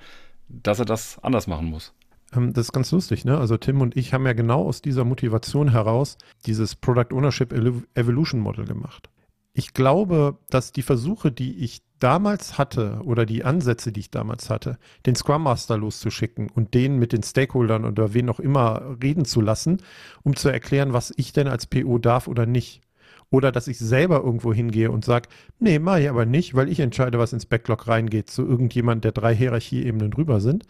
dass 0.50 0.80
er 0.80 0.86
das 0.86 1.20
anders 1.22 1.46
machen 1.46 1.68
muss? 1.68 1.94
Ähm, 2.36 2.54
das 2.54 2.68
ist 2.68 2.74
ganz 2.74 2.92
lustig, 2.92 3.26
ne? 3.26 3.38
Also 3.38 3.58
Tim 3.58 3.82
und 3.82 3.96
ich 3.96 4.14
haben 4.14 4.26
ja 4.26 4.34
genau 4.34 4.66
aus 4.66 4.82
dieser 4.82 5.06
Motivation 5.06 5.72
heraus 5.72 6.18
dieses 6.46 6.76
Product 6.76 7.14
Ownership 7.14 7.54
Evolution 7.96 8.40
Model 8.40 8.66
gemacht. 8.66 9.10
Ich 9.54 9.74
glaube, 9.74 10.38
dass 10.50 10.72
die 10.72 10.84
Versuche, 10.84 11.32
die 11.32 11.58
ich 11.64 11.82
damals 12.00 12.60
hatte 12.60 13.02
oder 13.06 13.26
die 13.26 13.44
Ansätze, 13.44 13.92
die 13.92 14.02
ich 14.02 14.12
damals 14.12 14.52
hatte, 14.52 14.78
den 15.08 15.16
Scrum 15.16 15.44
Master 15.44 15.78
loszuschicken 15.78 16.50
und 16.52 16.76
den 16.76 17.00
mit 17.00 17.12
den 17.12 17.24
Stakeholdern 17.24 17.86
oder 17.86 18.14
wen 18.14 18.30
auch 18.30 18.40
immer 18.40 18.98
reden 19.02 19.26
zu 19.26 19.42
lassen, 19.42 19.82
um 20.22 20.36
zu 20.36 20.50
erklären, 20.50 20.94
was 20.94 21.12
ich 21.18 21.34
denn 21.34 21.48
als 21.48 21.66
PO 21.66 21.98
darf 21.98 22.28
oder 22.28 22.46
nicht, 22.46 22.82
oder 23.30 23.52
dass 23.52 23.68
ich 23.68 23.78
selber 23.80 24.24
irgendwo 24.24 24.54
hingehe 24.54 24.92
und 24.92 25.04
sage, 25.04 25.28
nee, 25.60 25.80
mache 25.80 26.02
ich 26.02 26.10
aber 26.10 26.26
nicht, 26.26 26.56
weil 26.56 26.70
ich 26.70 26.80
entscheide, 26.80 27.20
was 27.20 27.34
ins 27.34 27.46
Backlog 27.46 27.88
reingeht, 27.88 28.30
zu 28.30 28.46
irgendjemand, 28.46 29.04
der 29.04 29.12
drei 29.12 29.36
Hierarchieebenen 29.36 30.12
drüber 30.12 30.40
sind, 30.40 30.66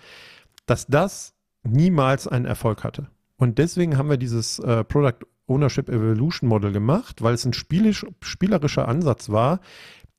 dass 0.66 0.88
das 0.88 1.37
niemals 1.72 2.28
einen 2.28 2.46
Erfolg 2.46 2.84
hatte. 2.84 3.08
Und 3.38 3.58
deswegen 3.58 3.98
haben 3.98 4.10
wir 4.10 4.18
dieses 4.18 4.60
äh, 4.60 4.84
Product 4.84 5.26
Ownership 5.48 5.90
Evolution 5.90 6.50
Model 6.50 6.72
gemacht, 6.72 7.22
weil 7.22 7.34
es 7.34 7.46
ein 7.46 7.54
spielisch, 7.54 8.06
spielerischer 8.22 8.88
Ansatz 8.88 9.30
war, 9.30 9.60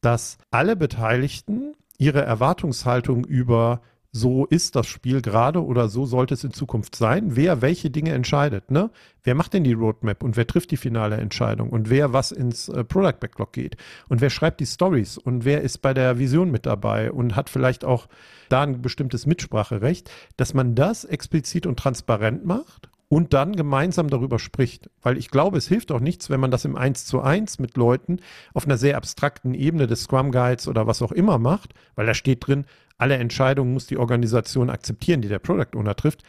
dass 0.00 0.38
alle 0.50 0.76
Beteiligten 0.76 1.74
ihre 1.98 2.22
Erwartungshaltung 2.22 3.24
über 3.24 3.82
so 4.12 4.46
ist 4.46 4.74
das 4.74 4.86
Spiel 4.86 5.20
gerade 5.20 5.62
oder 5.64 5.88
so 5.88 6.06
sollte 6.06 6.34
es 6.34 6.44
in 6.44 6.52
Zukunft 6.52 6.96
sein, 6.96 7.36
wer 7.36 7.60
welche 7.60 7.90
Dinge 7.90 8.12
entscheidet. 8.12 8.70
Ne? 8.70 8.90
Wer 9.22 9.34
macht 9.34 9.52
denn 9.52 9.64
die 9.64 9.74
Roadmap 9.74 10.22
und 10.22 10.36
wer 10.36 10.46
trifft 10.46 10.70
die 10.70 10.76
finale 10.76 11.16
Entscheidung 11.16 11.70
und 11.70 11.90
wer 11.90 12.12
was 12.12 12.32
ins 12.32 12.68
äh, 12.68 12.84
Product 12.84 13.20
Backlog 13.20 13.52
geht 13.52 13.76
und 14.08 14.20
wer 14.20 14.30
schreibt 14.30 14.60
die 14.60 14.66
Stories 14.66 15.18
und 15.18 15.44
wer 15.44 15.60
ist 15.60 15.78
bei 15.78 15.92
der 15.92 16.18
Vision 16.18 16.50
mit 16.50 16.64
dabei 16.64 17.12
und 17.12 17.36
hat 17.36 17.50
vielleicht 17.50 17.84
auch 17.84 18.08
da 18.48 18.62
ein 18.62 18.80
bestimmtes 18.80 19.26
Mitspracherecht, 19.26 20.10
dass 20.36 20.54
man 20.54 20.74
das 20.74 21.04
explizit 21.04 21.66
und 21.66 21.78
transparent 21.78 22.46
macht 22.46 22.88
und 23.08 23.32
dann 23.32 23.56
gemeinsam 23.56 24.08
darüber 24.08 24.38
spricht. 24.38 24.90
Weil 25.02 25.16
ich 25.16 25.30
glaube, 25.30 25.58
es 25.58 25.68
hilft 25.68 25.90
auch 25.92 26.00
nichts, 26.00 26.30
wenn 26.30 26.40
man 26.40 26.50
das 26.50 26.64
im 26.64 26.76
Eins 26.76 27.06
zu 27.06 27.20
eins 27.20 27.58
mit 27.58 27.76
Leuten 27.76 28.20
auf 28.54 28.66
einer 28.66 28.76
sehr 28.76 28.96
abstrakten 28.96 29.54
Ebene 29.54 29.86
des 29.86 30.02
Scrum 30.02 30.30
Guides 30.30 30.68
oder 30.68 30.86
was 30.86 31.02
auch 31.02 31.12
immer 31.12 31.38
macht, 31.38 31.74
weil 31.94 32.06
da 32.06 32.14
steht 32.14 32.46
drin, 32.46 32.66
alle 32.98 33.16
Entscheidungen 33.16 33.72
muss 33.72 33.86
die 33.86 33.96
Organisation 33.96 34.70
akzeptieren, 34.70 35.22
die 35.22 35.28
der 35.28 35.38
Product 35.38 35.76
Owner 35.76 35.94
trifft. 35.94 36.22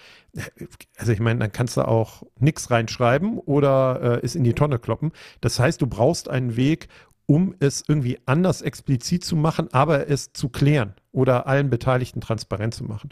Also 0.98 1.12
ich 1.12 1.20
meine, 1.20 1.40
dann 1.40 1.52
kannst 1.52 1.78
du 1.78 1.82
auch 1.82 2.24
nichts 2.40 2.70
reinschreiben 2.70 3.40
oder 3.40 4.22
äh, 4.22 4.26
es 4.26 4.36
in 4.36 4.44
die 4.44 4.54
Tonne 4.54 4.80
kloppen. 4.80 5.12
Das 5.42 5.60
heißt, 5.60 5.82
du 5.82 5.88
brauchst 5.88 6.30
einen 6.30 6.56
Weg, 6.56 6.88
um 7.26 7.54
es 7.60 7.84
irgendwie 7.88 8.20
anders 8.26 8.62
explizit 8.62 9.24
zu 9.24 9.36
machen, 9.36 9.68
aber 9.72 10.10
es 10.10 10.34
zu 10.34 10.50
klären 10.50 10.94
oder 11.12 11.48
allen 11.48 11.70
Beteiligten 11.70 12.22
transparent 12.22 12.74
zu 12.74 12.84
machen. 12.84 13.10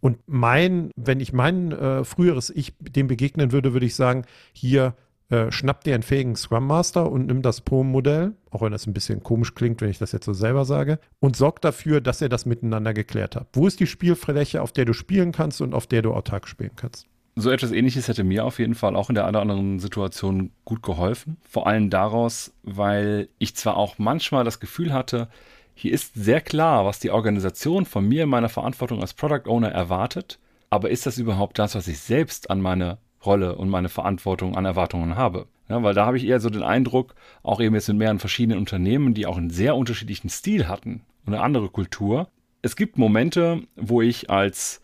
Und 0.00 0.18
mein, 0.26 0.90
wenn 0.96 1.20
ich 1.20 1.32
mein 1.32 1.72
äh, 1.72 2.04
früheres 2.04 2.50
Ich 2.50 2.74
dem 2.80 3.06
begegnen 3.06 3.52
würde, 3.52 3.72
würde 3.72 3.86
ich 3.86 3.94
sagen, 3.94 4.24
hier 4.52 4.94
äh, 5.30 5.50
schnapp 5.52 5.84
dir 5.84 5.94
einen 5.94 6.02
fähigen 6.02 6.36
Scrum 6.36 6.66
Master 6.66 7.10
und 7.10 7.26
nimm 7.26 7.40
das 7.42 7.60
POM-Modell, 7.60 8.32
auch 8.50 8.62
wenn 8.62 8.72
das 8.72 8.86
ein 8.86 8.92
bisschen 8.92 9.22
komisch 9.22 9.54
klingt, 9.54 9.80
wenn 9.80 9.90
ich 9.90 9.98
das 9.98 10.12
jetzt 10.12 10.26
so 10.26 10.32
selber 10.32 10.64
sage, 10.64 10.98
und 11.20 11.36
sorg 11.36 11.60
dafür, 11.60 12.00
dass 12.00 12.20
ihr 12.20 12.28
das 12.28 12.46
miteinander 12.46 12.92
geklärt 12.92 13.36
habt. 13.36 13.56
Wo 13.56 13.66
ist 13.66 13.80
die 13.80 13.86
Spielfläche, 13.86 14.60
auf 14.60 14.72
der 14.72 14.84
du 14.84 14.92
spielen 14.92 15.32
kannst 15.32 15.60
und 15.60 15.72
auf 15.72 15.86
der 15.86 16.02
du 16.02 16.12
autark 16.12 16.48
spielen 16.48 16.72
kannst? 16.74 17.06
So 17.36 17.50
etwas 17.50 17.70
ähnliches 17.70 18.08
hätte 18.08 18.24
mir 18.24 18.44
auf 18.44 18.58
jeden 18.58 18.74
Fall 18.74 18.96
auch 18.96 19.08
in 19.08 19.14
der 19.14 19.24
einen 19.24 19.36
oder 19.36 19.42
anderen 19.42 19.78
Situation 19.78 20.50
gut 20.64 20.82
geholfen. 20.82 21.36
Vor 21.48 21.66
allem 21.68 21.88
daraus, 21.88 22.52
weil 22.64 23.28
ich 23.38 23.54
zwar 23.54 23.76
auch 23.76 23.98
manchmal 23.98 24.44
das 24.44 24.58
Gefühl 24.58 24.92
hatte, 24.92 25.28
hier 25.74 25.92
ist 25.92 26.14
sehr 26.14 26.40
klar, 26.40 26.84
was 26.84 26.98
die 26.98 27.10
Organisation 27.10 27.86
von 27.86 28.06
mir 28.06 28.24
in 28.24 28.28
meiner 28.28 28.48
Verantwortung 28.48 29.00
als 29.00 29.14
Product 29.14 29.48
Owner 29.48 29.70
erwartet, 29.70 30.40
aber 30.70 30.90
ist 30.90 31.06
das 31.06 31.18
überhaupt 31.18 31.58
das, 31.58 31.74
was 31.74 31.88
ich 31.88 32.00
selbst 32.00 32.50
an 32.50 32.60
meine 32.60 32.98
Rolle 33.24 33.56
und 33.56 33.68
meine 33.68 33.88
Verantwortung 33.88 34.56
an 34.56 34.64
Erwartungen 34.64 35.16
habe. 35.16 35.46
Ja, 35.68 35.82
weil 35.82 35.94
da 35.94 36.06
habe 36.06 36.16
ich 36.16 36.26
eher 36.26 36.40
so 36.40 36.50
den 36.50 36.62
Eindruck, 36.64 37.14
auch 37.42 37.60
eben 37.60 37.74
jetzt 37.74 37.88
in 37.88 37.98
mehreren 37.98 38.18
verschiedenen 38.18 38.58
Unternehmen, 38.58 39.14
die 39.14 39.26
auch 39.26 39.36
einen 39.36 39.50
sehr 39.50 39.76
unterschiedlichen 39.76 40.28
Stil 40.28 40.66
hatten 40.66 41.02
und 41.26 41.34
eine 41.34 41.42
andere 41.42 41.68
Kultur. 41.68 42.28
Es 42.62 42.76
gibt 42.76 42.98
Momente, 42.98 43.62
wo 43.76 44.02
ich 44.02 44.30
als 44.30 44.82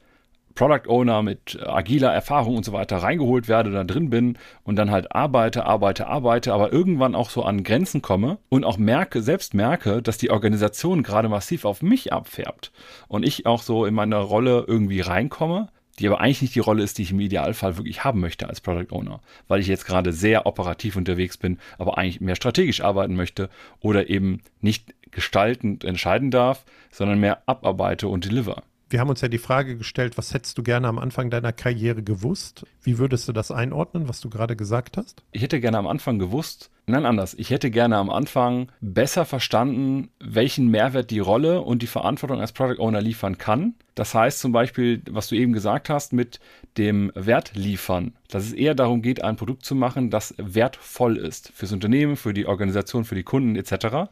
Product 0.57 0.89
Owner 0.89 1.23
mit 1.23 1.59
agiler 1.65 2.13
Erfahrung 2.13 2.57
und 2.57 2.65
so 2.65 2.73
weiter 2.73 2.97
reingeholt 2.97 3.47
werde, 3.47 3.71
da 3.71 3.85
drin 3.85 4.11
bin 4.11 4.39
und 4.65 4.77
dann 4.77 4.91
halt 4.91 5.15
arbeite, 5.15 5.67
arbeite, 5.67 6.09
arbeite, 6.09 6.53
aber 6.53 6.73
irgendwann 6.73 7.15
auch 7.15 7.31
so 7.31 7.43
an 7.43 7.63
Grenzen 7.63 8.01
komme 8.01 8.39
und 8.49 8.65
auch 8.65 8.79
merke, 8.79 9.23
selbst 9.23 9.55
merke, 9.55 10.03
dass 10.03 10.19
die 10.19 10.31
Organisation 10.31 11.03
gerade 11.03 11.29
massiv 11.29 11.65
auf 11.65 11.83
mich 11.83 12.13
abfärbt 12.13 12.73
und 13.07 13.25
ich 13.25 13.47
auch 13.47 13.63
so 13.63 13.85
in 13.85 13.95
meine 13.95 14.17
Rolle 14.17 14.65
irgendwie 14.67 15.01
reinkomme, 15.01 15.69
die 15.99 16.07
aber 16.07 16.21
eigentlich 16.21 16.43
nicht 16.43 16.55
die 16.55 16.61
Rolle 16.61 16.83
ist, 16.83 16.99
die 16.99 17.03
ich 17.03 17.11
im 17.11 17.21
Idealfall 17.21 17.77
wirklich 17.77 18.05
haben 18.05 18.21
möchte 18.21 18.49
als 18.49 18.61
Product 18.61 18.93
Owner, 18.95 19.21
weil 19.49 19.61
ich 19.61 19.67
jetzt 19.67 19.87
gerade 19.87 20.13
sehr 20.13 20.47
operativ 20.47 20.97
unterwegs 20.97 21.37
bin, 21.37 21.59
aber 21.79 21.99
eigentlich 21.99 22.21
mehr 22.21 22.37
strategisch 22.37 22.81
arbeiten 22.81 23.17
möchte 23.17 23.49
oder 23.81 24.09
eben 24.11 24.43
nicht 24.61 24.95
gestaltend 25.11 25.85
entscheiden 25.85 26.31
darf, 26.31 26.65
sondern 26.91 27.21
mehr 27.21 27.43
abarbeite 27.47 28.09
und 28.09 28.25
deliver. 28.25 28.63
Wir 28.89 29.01
haben 29.01 29.11
uns 29.11 29.21
ja 29.21 29.27
die 29.27 29.39
Frage 29.39 29.77
gestellt, 29.77 30.17
was 30.17 30.33
hättest 30.33 30.57
du 30.59 30.63
gerne 30.63 30.87
am 30.87 31.01
Anfang 31.01 31.29
deiner 31.29 31.53
Karriere 31.53 32.05
gewusst? 32.05 32.65
Wie 32.85 32.99
würdest 32.99 33.27
du 33.27 33.33
das 33.33 33.51
einordnen, 33.51 34.09
was 34.09 34.21
du 34.21 34.31
gerade 34.31 34.55
gesagt 34.55 34.97
hast? 34.97 35.25
Ich 35.33 35.43
hätte 35.43 35.61
gerne 35.61 35.79
am 35.79 35.89
Anfang 35.89 36.21
gewusst, 36.21 36.71
nein, 36.87 37.05
anders. 37.05 37.35
Ich 37.35 37.51
hätte 37.51 37.73
gerne 37.73 37.97
am 37.97 38.11
Anfang 38.11 38.71
besser 38.81 39.25
verstanden, 39.25 40.11
welchen 40.21 40.69
Mehrwert 40.69 41.11
die 41.11 41.19
Rolle 41.19 41.63
und 41.63 41.83
die 41.83 41.89
Verantwortung 41.89 42.41
als 42.41 42.53
Product 42.53 42.81
Owner 42.81 43.01
liefern 43.01 43.39
kann. 43.39 43.75
Das 43.97 44.15
heißt 44.15 44.39
zum 44.39 44.53
Beispiel, 44.53 45.03
was 45.11 45.27
du 45.29 45.35
eben 45.35 45.53
gesagt 45.53 45.91
hast 45.91 46.13
mit 46.13 46.39
dem 46.79 47.11
Wert 47.17 47.57
liefern, 47.57 48.13
dass 48.29 48.45
es 48.45 48.53
eher 48.53 48.77
darum 48.77 49.03
geht, 49.03 49.25
ein 49.25 49.35
Produkt 49.35 49.65
zu 49.65 49.75
machen, 49.75 50.11
das 50.11 50.33
wertvoll 50.39 51.17
ist 51.17 51.51
fürs 51.53 51.73
Unternehmen, 51.73 52.15
für 52.15 52.33
die 52.33 52.47
Organisation, 52.47 53.05
für 53.05 53.17
die 53.17 53.25
Kunden 53.25 53.57
etc 53.57 54.07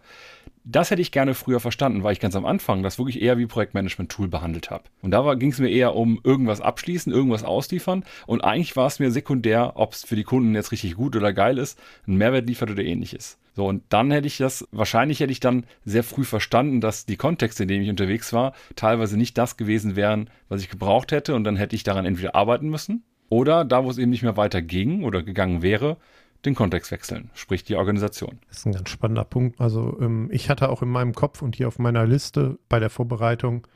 das 0.64 0.90
hätte 0.90 1.02
ich 1.02 1.12
gerne 1.12 1.35
früher 1.35 1.61
verstanden, 1.61 2.02
weil 2.02 2.14
ich 2.14 2.21
ganz 2.21 2.35
am 2.35 2.47
Anfang 2.47 2.83
das 2.83 2.99
wirklich 2.99 3.21
eher 3.21 3.37
wie 3.37 3.47
Projektmanagement-Tool 3.47 4.28
behandelt 4.28 4.71
habe. 4.71 4.85
Und 5.02 5.11
da 5.11 5.35
ging 5.35 5.52
es 5.52 5.59
mir 5.59 5.68
eher 5.68 5.94
um 5.94 6.21
irgendwas 6.25 6.62
abschließen, 6.62 7.12
irgendwas 7.12 7.44
ausliefern. 7.44 8.04
Und 8.26 8.42
eigentlich 8.42 8.75
war 8.75 8.87
es 8.87 8.99
mir 8.99 9.11
sekundär, 9.11 9.73
ob 9.76 9.92
es 9.92 10.04
für 10.04 10.16
die 10.16 10.25
Kunden 10.25 10.54
jetzt 10.54 10.73
richtig 10.73 10.94
gut 10.94 11.16
oder 11.16 11.35
geil 11.35 11.59
ist, 11.59 11.78
einen 12.06 12.16
Mehrwert 12.16 12.47
liefert 12.47 12.71
oder 12.71 12.83
ähnliches. 12.83 13.38
So, 13.52 13.66
und 13.66 13.85
dann 13.90 14.11
hätte 14.11 14.26
ich 14.26 14.38
das, 14.38 14.66
wahrscheinlich 14.73 15.21
hätte 15.21 15.33
ich 15.33 15.40
dann 15.40 15.64
sehr 15.85 16.02
früh 16.02 16.25
verstanden, 16.25 16.80
dass 16.80 17.04
die 17.04 17.16
Kontexte, 17.16 17.64
in 17.64 17.68
denen 17.68 17.85
ich 17.85 17.90
unterwegs 17.90 18.33
war, 18.33 18.54
teilweise 18.75 19.18
nicht 19.18 19.37
das 19.37 19.59
gewesen 19.59 19.97
wären, 19.97 20.30
was 20.49 20.62
ich 20.62 20.71
gebraucht 20.71 21.12
hätte. 21.12 21.35
Und 21.35 21.44
dann 21.44 21.56
hätte 21.56 21.76
ich 21.76 21.85
daran 21.85 22.06
entweder 22.06 22.35
arbeiten 22.35 22.71
müssen 22.71 23.04
oder 23.28 23.64
da, 23.64 23.85
wo 23.85 23.90
es 23.90 23.99
eben 23.99 24.11
nicht 24.11 24.23
mehr 24.23 24.37
weiter 24.37 24.62
ging 24.62 25.04
oder 25.04 25.23
gegangen 25.23 25.62
wäre, 25.62 25.99
den 26.45 26.55
Kontext 26.55 26.91
wechseln, 26.91 27.31
sprich 27.35 27.65
die 27.65 27.77
Organisation. 27.77 28.39
Das 28.49 28.59
ist 28.59 28.67
ein 28.67 28.73
ganz 28.73 28.91
spannender 28.91 29.25
Punkt. 29.25 29.61
Also 29.61 29.99
ähm, 30.01 30.29
ich 30.33 30.51
hatte 30.51 30.69
auch 30.69 30.83
in 30.83 30.89
meinem 30.89 31.15
Kopf 31.15 31.43
und 31.43 31.57
hier 31.57 31.69
auf 31.69 31.79
meiner 31.79 32.07
Liste 32.07 32.59
bei 32.69 32.79
der 32.79 32.91
Vorbereitung 32.91 33.67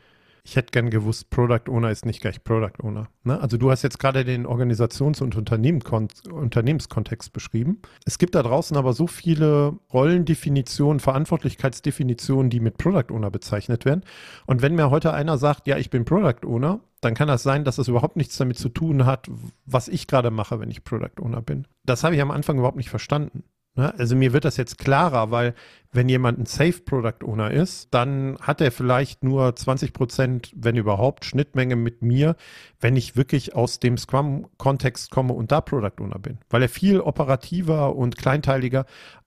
ich 0.49 0.57
hätte 0.57 0.71
gern 0.71 0.89
gewusst, 0.89 1.29
Product 1.29 1.69
Owner 1.69 1.91
ist 1.91 2.07
nicht 2.07 2.23
gleich 2.23 2.43
Product 2.43 2.83
Owner. 2.83 3.09
Ne? 3.23 3.39
Also 3.39 3.59
du 3.59 3.71
hast 3.71 3.83
jetzt 3.83 3.99
gerade 3.99 4.25
den 4.25 4.47
Organisations- 4.47 5.21
und 5.21 5.37
Unternehmenskontext 5.37 7.35
beschrieben. 7.35 7.83
Es 8.07 8.17
gibt 8.17 8.35
da 8.35 8.43
draußen 8.43 8.75
aber 8.75 8.95
so 8.95 9.07
viele 9.07 9.75
Rollendefinitionen, 9.93 11.01
Verantwortlichkeitsdefinitionen, 11.01 12.49
die 12.49 12.61
mit 12.61 12.79
Product 12.79 13.13
Owner 13.13 13.31
bezeichnet 13.31 13.85
werden. 13.85 14.05
Und 14.47 14.63
wenn 14.63 14.75
mir 14.75 14.89
heute 14.89 15.13
einer 15.13 15.37
sagt, 15.37 15.67
ja, 15.67 15.77
ich 15.77 15.91
bin 15.91 16.07
Product 16.07 16.47
Owner, 16.47 16.81
dann 17.03 17.13
kann 17.13 17.29
das 17.29 17.43
sein, 17.43 17.65
dass 17.65 17.77
es 17.77 17.89
überhaupt 17.89 18.17
nichts 18.17 18.39
damit 18.39 18.57
zu 18.57 18.71
tun 18.71 19.05
hat, 19.05 19.31
was 19.67 19.87
ich 19.87 20.07
gerade 20.07 20.31
mache, 20.31 20.61
wenn 20.61 20.71
ich 20.71 20.83
Product 20.83 21.21
Owner 21.21 21.43
bin. 21.43 21.67
Das 21.85 22.05
habe 22.05 22.15
ich 22.15 22.23
am 22.23 22.31
Anfang 22.31 22.57
überhaupt 22.57 22.79
nicht 22.79 22.89
verstanden. 22.89 23.45
Ne? 23.79 23.95
Also 23.97 24.17
mir 24.17 24.33
wird 24.33 24.45
das 24.45 24.57
jetzt 24.57 24.77
klarer, 24.77 25.31
weil 25.31 25.55
wenn 25.93 26.09
jemand 26.09 26.39
ein 26.39 26.47
Safe 26.47 26.81
Product 26.85 27.25
Owner 27.25 27.53
ist, 27.53 27.95
dann 27.95 28.37
hat 28.41 28.61
er 28.61 28.73
vielleicht 28.73 29.23
nur 29.23 29.55
20 29.55 29.93
Prozent, 29.93 30.53
wenn 30.57 30.77
überhaupt, 30.77 31.25
Schnittmenge 31.25 31.77
mit 31.77 32.03
mir, 32.03 32.35
wenn 32.81 32.97
ich 32.97 33.17
wirklich 33.17 33.55
aus 33.55 33.79
dem 33.79 33.97
Scrum-Kontext 33.97 35.13
komme 35.13 35.33
und 35.33 35.53
da 35.53 35.61
Product 35.61 36.03
Owner 36.03 36.19
bin, 36.19 36.39
weil 36.51 36.63
er 36.63 36.69
viel 36.69 37.01
operativer 37.01 37.95
und 37.95 38.17
kleinteiliger 38.19 38.85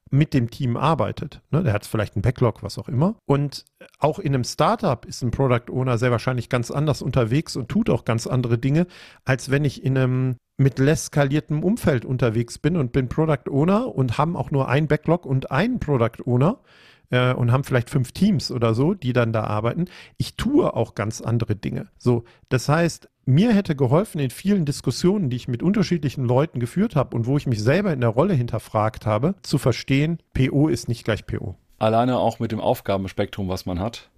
mit 0.09 0.33
dem 0.33 0.49
Team 0.49 0.75
arbeitet. 0.75 1.41
Ne? 1.51 1.63
Der 1.63 1.71
hat 1.71 1.85
vielleicht 1.85 2.17
einen 2.17 2.21
Backlog, 2.21 2.61
was 2.61 2.77
auch 2.77 2.89
immer. 2.89 3.15
Und 3.25 3.63
auch 3.99 4.19
in 4.19 4.35
einem 4.35 4.43
Startup 4.43 5.05
ist 5.05 5.23
ein 5.23 5.31
Product 5.31 5.71
Owner 5.71 5.97
sehr 5.97 6.11
wahrscheinlich 6.11 6.49
ganz 6.49 6.69
anders 6.71 7.01
unterwegs 7.01 7.55
und 7.55 7.69
tut 7.69 7.89
auch 7.89 8.03
ganz 8.03 8.27
andere 8.27 8.57
Dinge, 8.57 8.87
als 9.23 9.49
wenn 9.49 9.63
ich 9.63 9.81
in 9.81 9.97
einem 9.97 10.35
mit 10.61 10.79
less 10.79 11.05
skaliertem 11.05 11.63
Umfeld 11.63 12.05
unterwegs 12.05 12.57
bin 12.57 12.77
und 12.77 12.91
bin 12.91 13.09
Product 13.09 13.49
Owner 13.49 13.93
und 13.93 14.17
haben 14.17 14.35
auch 14.35 14.51
nur 14.51 14.69
ein 14.69 14.87
Backlog 14.87 15.25
und 15.25 15.51
einen 15.51 15.79
Product 15.79 16.25
Owner 16.25 16.59
äh, 17.09 17.33
und 17.33 17.51
haben 17.51 17.63
vielleicht 17.63 17.89
fünf 17.89 18.11
Teams 18.11 18.51
oder 18.51 18.73
so, 18.73 18.93
die 18.93 19.13
dann 19.13 19.33
da 19.33 19.43
arbeiten. 19.43 19.85
Ich 20.17 20.35
tue 20.35 20.73
auch 20.73 20.95
ganz 20.95 21.21
andere 21.21 21.55
Dinge. 21.55 21.87
So, 21.97 22.23
das 22.49 22.69
heißt, 22.69 23.09
mir 23.25 23.53
hätte 23.53 23.75
geholfen 23.75 24.19
in 24.19 24.29
vielen 24.29 24.65
Diskussionen, 24.65 25.29
die 25.29 25.35
ich 25.35 25.47
mit 25.47 25.63
unterschiedlichen 25.63 26.25
Leuten 26.25 26.59
geführt 26.59 26.95
habe 26.95 27.15
und 27.15 27.25
wo 27.25 27.37
ich 27.37 27.47
mich 27.47 27.61
selber 27.61 27.93
in 27.93 28.01
der 28.01 28.09
Rolle 28.09 28.33
hinterfragt 28.33 29.05
habe, 29.05 29.35
zu 29.41 29.57
verstehen, 29.57 30.19
PO 30.33 30.67
ist 30.67 30.87
nicht 30.87 31.03
gleich 31.03 31.25
PO. 31.25 31.55
Alleine 31.79 32.17
auch 32.17 32.39
mit 32.39 32.51
dem 32.51 32.59
Aufgabenspektrum, 32.59 33.47
was 33.49 33.65
man 33.65 33.79
hat 33.79 34.11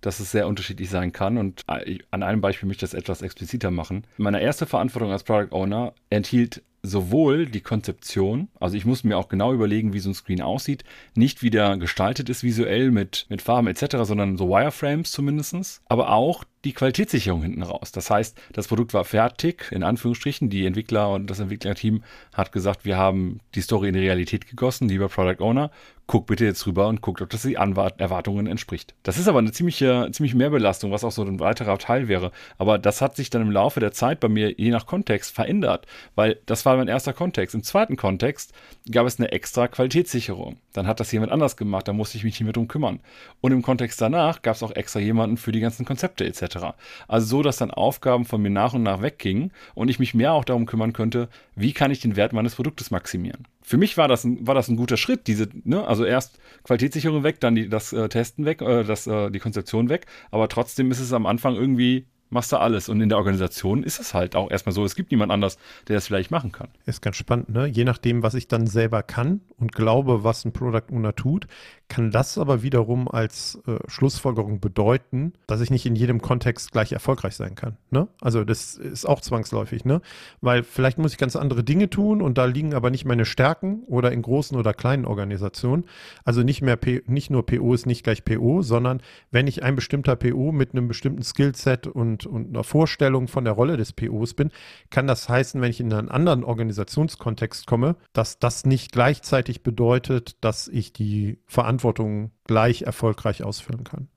dass 0.00 0.20
es 0.20 0.30
sehr 0.30 0.46
unterschiedlich 0.46 0.90
sein 0.90 1.12
kann. 1.12 1.38
Und 1.38 1.64
an 1.66 2.22
einem 2.22 2.40
Beispiel 2.40 2.66
möchte 2.66 2.84
ich 2.84 2.90
das 2.90 2.98
etwas 2.98 3.22
expliziter 3.22 3.70
machen. 3.70 4.04
Meine 4.16 4.40
erste 4.40 4.66
Verantwortung 4.66 5.12
als 5.12 5.24
Product 5.24 5.52
Owner 5.52 5.94
enthielt 6.08 6.62
sowohl 6.82 7.46
die 7.46 7.60
Konzeption, 7.60 8.48
also 8.58 8.76
ich 8.76 8.84
muss 8.84 9.04
mir 9.04 9.18
auch 9.18 9.28
genau 9.28 9.52
überlegen, 9.52 9.92
wie 9.92 10.00
so 10.00 10.10
ein 10.10 10.14
Screen 10.14 10.40
aussieht, 10.40 10.84
nicht 11.14 11.42
wie 11.42 11.50
der 11.50 11.76
gestaltet 11.76 12.28
ist 12.28 12.42
visuell 12.42 12.90
mit, 12.90 13.26
mit 13.28 13.42
Farben 13.42 13.66
etc., 13.66 13.98
sondern 14.02 14.36
so 14.36 14.48
Wireframes 14.48 15.12
zumindestens, 15.12 15.82
aber 15.88 16.12
auch 16.12 16.44
die 16.64 16.72
Qualitätssicherung 16.72 17.42
hinten 17.42 17.62
raus. 17.62 17.90
Das 17.92 18.10
heißt, 18.10 18.38
das 18.52 18.68
Produkt 18.68 18.92
war 18.92 19.04
fertig, 19.04 19.72
in 19.72 19.82
Anführungsstrichen. 19.82 20.50
Die 20.50 20.66
Entwickler 20.66 21.10
und 21.10 21.28
das 21.28 21.40
Entwicklerteam 21.40 22.02
hat 22.34 22.52
gesagt, 22.52 22.84
wir 22.84 22.98
haben 22.98 23.40
die 23.54 23.62
Story 23.62 23.88
in 23.88 23.94
die 23.94 24.00
Realität 24.00 24.46
gegossen, 24.46 24.88
lieber 24.88 25.08
Product 25.08 25.42
Owner. 25.42 25.70
Guck 26.06 26.26
bitte 26.26 26.44
jetzt 26.44 26.66
rüber 26.66 26.88
und 26.88 27.02
guckt, 27.02 27.22
ob 27.22 27.30
das 27.30 27.42
die 27.42 27.56
Anwart 27.56 28.00
Erwartungen 28.00 28.46
entspricht. 28.46 28.94
Das 29.04 29.16
ist 29.16 29.28
aber 29.28 29.38
eine 29.38 29.52
ziemliche, 29.52 30.08
ziemliche 30.12 30.36
Mehrbelastung, 30.36 30.90
was 30.90 31.04
auch 31.04 31.12
so 31.12 31.22
ein 31.22 31.38
weiterer 31.38 31.78
Teil 31.78 32.08
wäre. 32.08 32.32
Aber 32.58 32.78
das 32.78 33.00
hat 33.00 33.16
sich 33.16 33.30
dann 33.30 33.42
im 33.42 33.52
Laufe 33.52 33.80
der 33.80 33.92
Zeit 33.92 34.20
bei 34.20 34.28
mir 34.28 34.52
je 34.52 34.70
nach 34.70 34.86
Kontext 34.86 35.32
verändert, 35.34 35.86
weil 36.16 36.40
das 36.46 36.66
war 36.66 36.69
mein 36.76 36.88
erster 36.88 37.12
Kontext. 37.12 37.54
Im 37.54 37.62
zweiten 37.62 37.96
Kontext 37.96 38.52
gab 38.90 39.06
es 39.06 39.18
eine 39.18 39.32
extra 39.32 39.68
Qualitätssicherung. 39.68 40.56
Dann 40.72 40.86
hat 40.86 41.00
das 41.00 41.12
jemand 41.12 41.32
anders 41.32 41.56
gemacht, 41.56 41.88
da 41.88 41.92
musste 41.92 42.16
ich 42.16 42.24
mich 42.24 42.34
nicht 42.34 42.44
mehr 42.44 42.52
drum 42.52 42.68
kümmern. 42.68 43.00
Und 43.40 43.52
im 43.52 43.62
Kontext 43.62 44.00
danach 44.00 44.42
gab 44.42 44.56
es 44.56 44.62
auch 44.62 44.74
extra 44.74 45.00
jemanden 45.00 45.36
für 45.36 45.52
die 45.52 45.60
ganzen 45.60 45.84
Konzepte 45.84 46.24
etc. 46.24 46.74
Also 47.08 47.26
so, 47.26 47.42
dass 47.42 47.56
dann 47.56 47.70
Aufgaben 47.70 48.24
von 48.24 48.40
mir 48.40 48.50
nach 48.50 48.74
und 48.74 48.82
nach 48.82 49.02
weggingen 49.02 49.52
und 49.74 49.88
ich 49.88 49.98
mich 49.98 50.14
mehr 50.14 50.32
auch 50.32 50.44
darum 50.44 50.66
kümmern 50.66 50.92
könnte, 50.92 51.28
wie 51.56 51.72
kann 51.72 51.90
ich 51.90 52.00
den 52.00 52.16
Wert 52.16 52.32
meines 52.32 52.54
Produktes 52.54 52.90
maximieren. 52.90 53.46
Für 53.62 53.76
mich 53.76 53.96
war 53.96 54.08
das 54.08 54.24
ein, 54.24 54.46
war 54.46 54.54
das 54.54 54.68
ein 54.68 54.76
guter 54.76 54.96
Schritt, 54.96 55.26
diese, 55.26 55.48
ne, 55.64 55.86
also 55.86 56.04
erst 56.04 56.38
Qualitätssicherung 56.64 57.22
weg, 57.22 57.40
dann 57.40 57.54
die, 57.54 57.68
das 57.68 57.92
äh, 57.92 58.08
Testen 58.08 58.44
weg, 58.44 58.62
äh, 58.62 58.84
das, 58.84 59.06
äh, 59.06 59.30
die 59.30 59.38
Konzeption 59.38 59.88
weg, 59.88 60.06
aber 60.30 60.48
trotzdem 60.48 60.90
ist 60.90 61.00
es 61.00 61.12
am 61.12 61.26
Anfang 61.26 61.54
irgendwie 61.54 62.06
machst 62.30 62.52
du 62.52 62.56
alles. 62.56 62.88
Und 62.88 63.00
in 63.00 63.08
der 63.08 63.18
Organisation 63.18 63.82
ist 63.82 64.00
es 64.00 64.14
halt 64.14 64.36
auch 64.36 64.50
erstmal 64.50 64.72
so, 64.72 64.84
es 64.84 64.94
gibt 64.94 65.10
niemand 65.10 65.32
anders, 65.32 65.58
der 65.88 65.96
das 65.96 66.06
vielleicht 66.06 66.30
machen 66.30 66.52
kann. 66.52 66.68
Ist 66.86 67.02
ganz 67.02 67.16
spannend, 67.16 67.50
ne? 67.50 67.66
Je 67.66 67.84
nachdem, 67.84 68.22
was 68.22 68.34
ich 68.34 68.48
dann 68.48 68.66
selber 68.66 69.02
kann 69.02 69.40
und 69.58 69.72
glaube, 69.72 70.24
was 70.24 70.44
ein 70.44 70.52
Product 70.52 70.92
Owner 70.92 71.14
tut, 71.14 71.46
kann 71.88 72.10
das 72.10 72.38
aber 72.38 72.62
wiederum 72.62 73.08
als 73.08 73.60
äh, 73.66 73.76
Schlussfolgerung 73.88 74.60
bedeuten, 74.60 75.32
dass 75.46 75.60
ich 75.60 75.70
nicht 75.70 75.84
in 75.86 75.96
jedem 75.96 76.22
Kontext 76.22 76.72
gleich 76.72 76.92
erfolgreich 76.92 77.34
sein 77.34 77.56
kann. 77.56 77.76
Ne? 77.90 78.08
Also 78.20 78.44
das 78.44 78.76
ist 78.76 79.06
auch 79.06 79.20
zwangsläufig, 79.20 79.84
ne? 79.84 80.00
Weil 80.40 80.62
vielleicht 80.62 80.98
muss 80.98 81.12
ich 81.12 81.18
ganz 81.18 81.36
andere 81.36 81.64
Dinge 81.64 81.90
tun 81.90 82.22
und 82.22 82.38
da 82.38 82.44
liegen 82.44 82.74
aber 82.74 82.90
nicht 82.90 83.04
meine 83.04 83.24
Stärken 83.24 83.82
oder 83.86 84.12
in 84.12 84.22
großen 84.22 84.56
oder 84.56 84.72
kleinen 84.72 85.04
Organisationen. 85.04 85.84
Also 86.24 86.42
nicht 86.42 86.62
mehr 86.62 86.76
P 86.76 87.02
nicht 87.06 87.30
nur 87.30 87.44
PO 87.44 87.74
ist 87.74 87.86
nicht 87.86 88.04
gleich 88.04 88.24
PO, 88.24 88.62
sondern 88.62 89.02
wenn 89.30 89.48
ich 89.48 89.62
ein 89.62 89.74
bestimmter 89.74 90.14
PO 90.16 90.52
mit 90.52 90.72
einem 90.72 90.86
bestimmten 90.88 91.22
Skillset 91.22 91.88
und, 91.88 92.19
und 92.26 92.48
einer 92.48 92.64
Vorstellung 92.64 93.28
von 93.28 93.44
der 93.44 93.54
Rolle 93.54 93.76
des 93.76 93.92
POs 93.92 94.34
bin, 94.34 94.50
kann 94.90 95.06
das 95.06 95.28
heißen, 95.28 95.60
wenn 95.60 95.70
ich 95.70 95.80
in 95.80 95.92
einen 95.92 96.08
anderen 96.08 96.44
Organisationskontext 96.44 97.66
komme, 97.66 97.96
dass 98.12 98.38
das 98.38 98.64
nicht 98.64 98.92
gleichzeitig 98.92 99.62
bedeutet, 99.62 100.36
dass 100.42 100.68
ich 100.68 100.92
die 100.92 101.38
Verantwortung 101.46 102.30
gleich 102.44 102.82
erfolgreich 102.82 103.44
ausfüllen 103.44 103.84
kann. 103.84 104.08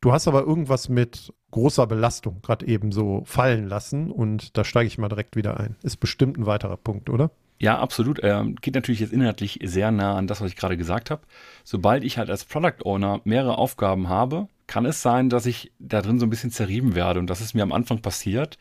Du 0.00 0.12
hast 0.12 0.26
aber 0.26 0.42
irgendwas 0.42 0.88
mit 0.88 1.32
großer 1.52 1.86
Belastung 1.86 2.42
gerade 2.42 2.66
eben 2.66 2.90
so 2.90 3.22
fallen 3.24 3.68
lassen 3.68 4.10
und 4.10 4.56
da 4.56 4.64
steige 4.64 4.88
ich 4.88 4.98
mal 4.98 5.08
direkt 5.08 5.36
wieder 5.36 5.60
ein. 5.60 5.76
Ist 5.82 5.98
bestimmt 5.98 6.38
ein 6.38 6.46
weiterer 6.46 6.76
Punkt, 6.76 7.08
oder? 7.08 7.30
Ja, 7.62 7.78
absolut. 7.78 8.18
Ähm, 8.24 8.56
geht 8.56 8.74
natürlich 8.74 8.98
jetzt 8.98 9.12
inhaltlich 9.12 9.60
sehr 9.62 9.92
nah 9.92 10.16
an 10.16 10.26
das, 10.26 10.40
was 10.40 10.50
ich 10.50 10.56
gerade 10.56 10.76
gesagt 10.76 11.12
habe. 11.12 11.22
Sobald 11.62 12.02
ich 12.02 12.18
halt 12.18 12.28
als 12.28 12.44
Product 12.44 12.84
Owner 12.84 13.20
mehrere 13.22 13.56
Aufgaben 13.56 14.08
habe, 14.08 14.48
kann 14.66 14.84
es 14.84 15.00
sein, 15.00 15.30
dass 15.30 15.46
ich 15.46 15.70
da 15.78 16.02
drin 16.02 16.18
so 16.18 16.26
ein 16.26 16.30
bisschen 16.30 16.50
zerrieben 16.50 16.96
werde. 16.96 17.20
Und 17.20 17.28
das 17.30 17.40
ist 17.40 17.54
mir 17.54 17.62
am 17.62 17.70
Anfang 17.70 18.02
passiert, 18.02 18.58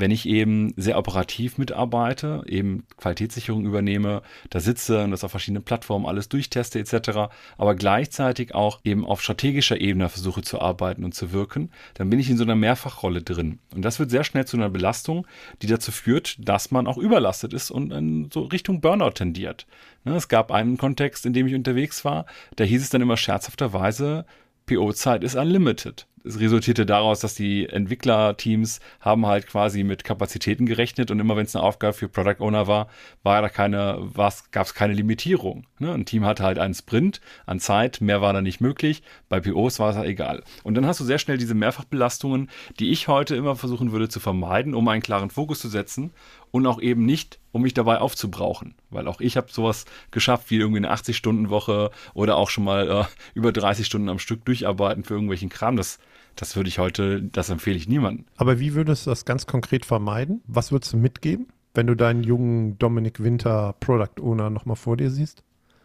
wenn 0.00 0.10
ich 0.10 0.26
eben 0.26 0.72
sehr 0.76 0.98
operativ 0.98 1.58
mitarbeite, 1.58 2.42
eben 2.46 2.86
Qualitätssicherung 2.96 3.64
übernehme, 3.64 4.22
da 4.50 4.60
sitze 4.60 5.04
und 5.04 5.10
das 5.10 5.24
auf 5.24 5.30
verschiedenen 5.30 5.62
Plattformen 5.62 6.06
alles 6.06 6.28
durchteste 6.28 6.78
etc., 6.78 7.30
aber 7.58 7.74
gleichzeitig 7.74 8.54
auch 8.54 8.80
eben 8.84 9.04
auf 9.04 9.22
strategischer 9.22 9.80
Ebene 9.80 10.08
versuche 10.08 10.42
zu 10.42 10.60
arbeiten 10.60 11.04
und 11.04 11.14
zu 11.14 11.32
wirken, 11.32 11.70
dann 11.94 12.10
bin 12.10 12.18
ich 12.18 12.30
in 12.30 12.36
so 12.36 12.44
einer 12.44 12.56
Mehrfachrolle 12.56 13.22
drin. 13.22 13.58
Und 13.74 13.84
das 13.84 13.98
wird 13.98 14.10
sehr 14.10 14.24
schnell 14.24 14.46
zu 14.46 14.56
einer 14.56 14.70
Belastung, 14.70 15.26
die 15.62 15.66
dazu 15.66 15.92
führt, 15.92 16.36
dass 16.38 16.70
man 16.70 16.86
auch 16.86 16.98
überlastet 16.98 17.52
ist 17.52 17.70
und 17.70 17.92
in 17.92 18.30
so 18.32 18.42
Richtung 18.42 18.80
Burnout 18.80 19.10
tendiert. 19.10 19.66
Ne, 20.04 20.14
es 20.14 20.28
gab 20.28 20.50
einen 20.50 20.78
Kontext, 20.78 21.26
in 21.26 21.32
dem 21.32 21.46
ich 21.46 21.54
unterwegs 21.54 22.04
war, 22.04 22.26
da 22.56 22.64
hieß 22.64 22.82
es 22.82 22.90
dann 22.90 23.02
immer 23.02 23.16
scherzhafterweise, 23.16 24.24
PO-Zeit 24.66 25.24
ist 25.24 25.34
unlimited 25.34 26.06
es 26.24 26.38
resultierte 26.38 26.86
daraus, 26.86 27.20
dass 27.20 27.34
die 27.34 27.68
Entwicklerteams 27.68 28.80
haben 29.00 29.26
halt 29.26 29.46
quasi 29.46 29.84
mit 29.84 30.04
Kapazitäten 30.04 30.66
gerechnet 30.66 31.10
und 31.10 31.18
immer 31.18 31.36
wenn 31.36 31.46
es 31.46 31.56
eine 31.56 31.64
Aufgabe 31.64 31.94
für 31.94 32.08
Product 32.08 32.40
Owner 32.40 32.66
war, 32.66 32.88
war 33.22 33.40
da 33.42 33.48
keine, 33.48 34.08
gab 34.50 34.66
es 34.66 34.74
keine 34.74 34.92
Limitierung. 34.92 35.66
Ne? 35.78 35.92
Ein 35.92 36.04
Team 36.04 36.24
hatte 36.24 36.42
halt 36.42 36.58
einen 36.58 36.74
Sprint 36.74 37.20
an 37.46 37.60
Zeit, 37.60 38.00
mehr 38.00 38.20
war 38.20 38.32
da 38.32 38.42
nicht 38.42 38.60
möglich. 38.60 39.02
Bei 39.28 39.40
POs 39.40 39.78
war 39.78 39.90
es 39.90 39.96
halt 39.96 40.08
egal. 40.08 40.42
Und 40.62 40.74
dann 40.74 40.86
hast 40.86 41.00
du 41.00 41.04
sehr 41.04 41.18
schnell 41.18 41.38
diese 41.38 41.54
Mehrfachbelastungen, 41.54 42.50
die 42.78 42.90
ich 42.90 43.08
heute 43.08 43.36
immer 43.36 43.56
versuchen 43.56 43.92
würde 43.92 44.08
zu 44.08 44.20
vermeiden, 44.20 44.74
um 44.74 44.86
einen 44.88 45.02
klaren 45.02 45.30
Fokus 45.30 45.60
zu 45.60 45.68
setzen 45.68 46.12
und 46.50 46.66
auch 46.66 46.80
eben 46.80 47.04
nicht, 47.04 47.38
um 47.52 47.62
mich 47.62 47.74
dabei 47.74 47.98
aufzubrauchen. 47.98 48.74
Weil 48.90 49.08
auch 49.08 49.20
ich 49.20 49.36
habe 49.36 49.48
sowas 49.50 49.84
geschafft 50.10 50.50
wie 50.50 50.56
irgendwie 50.56 50.78
eine 50.78 50.92
80-Stunden-Woche 50.92 51.90
oder 52.14 52.36
auch 52.36 52.50
schon 52.50 52.64
mal 52.64 52.88
äh, 52.88 53.04
über 53.34 53.52
30 53.52 53.86
Stunden 53.86 54.08
am 54.08 54.18
Stück 54.18 54.44
durcharbeiten 54.44 55.04
für 55.04 55.14
irgendwelchen 55.14 55.48
Kram. 55.48 55.76
Das 55.76 55.98
das 56.36 56.56
würde 56.56 56.68
ich 56.68 56.78
heute, 56.78 57.22
das 57.22 57.50
empfehle 57.50 57.76
ich 57.76 57.88
niemandem. 57.88 58.24
Aber 58.36 58.60
wie 58.60 58.74
würdest 58.74 59.06
du 59.06 59.10
das 59.10 59.24
ganz 59.24 59.46
konkret 59.46 59.84
vermeiden? 59.84 60.42
Was 60.46 60.72
würdest 60.72 60.92
du 60.92 60.96
mitgeben, 60.96 61.48
wenn 61.74 61.86
du 61.86 61.94
deinen 61.94 62.22
jungen 62.22 62.78
Dominik 62.78 63.22
Winter 63.22 63.74
Product 63.80 64.22
Owner 64.22 64.50
nochmal 64.50 64.76
vor 64.76 64.96
dir 64.96 65.10
siehst? 65.10 65.42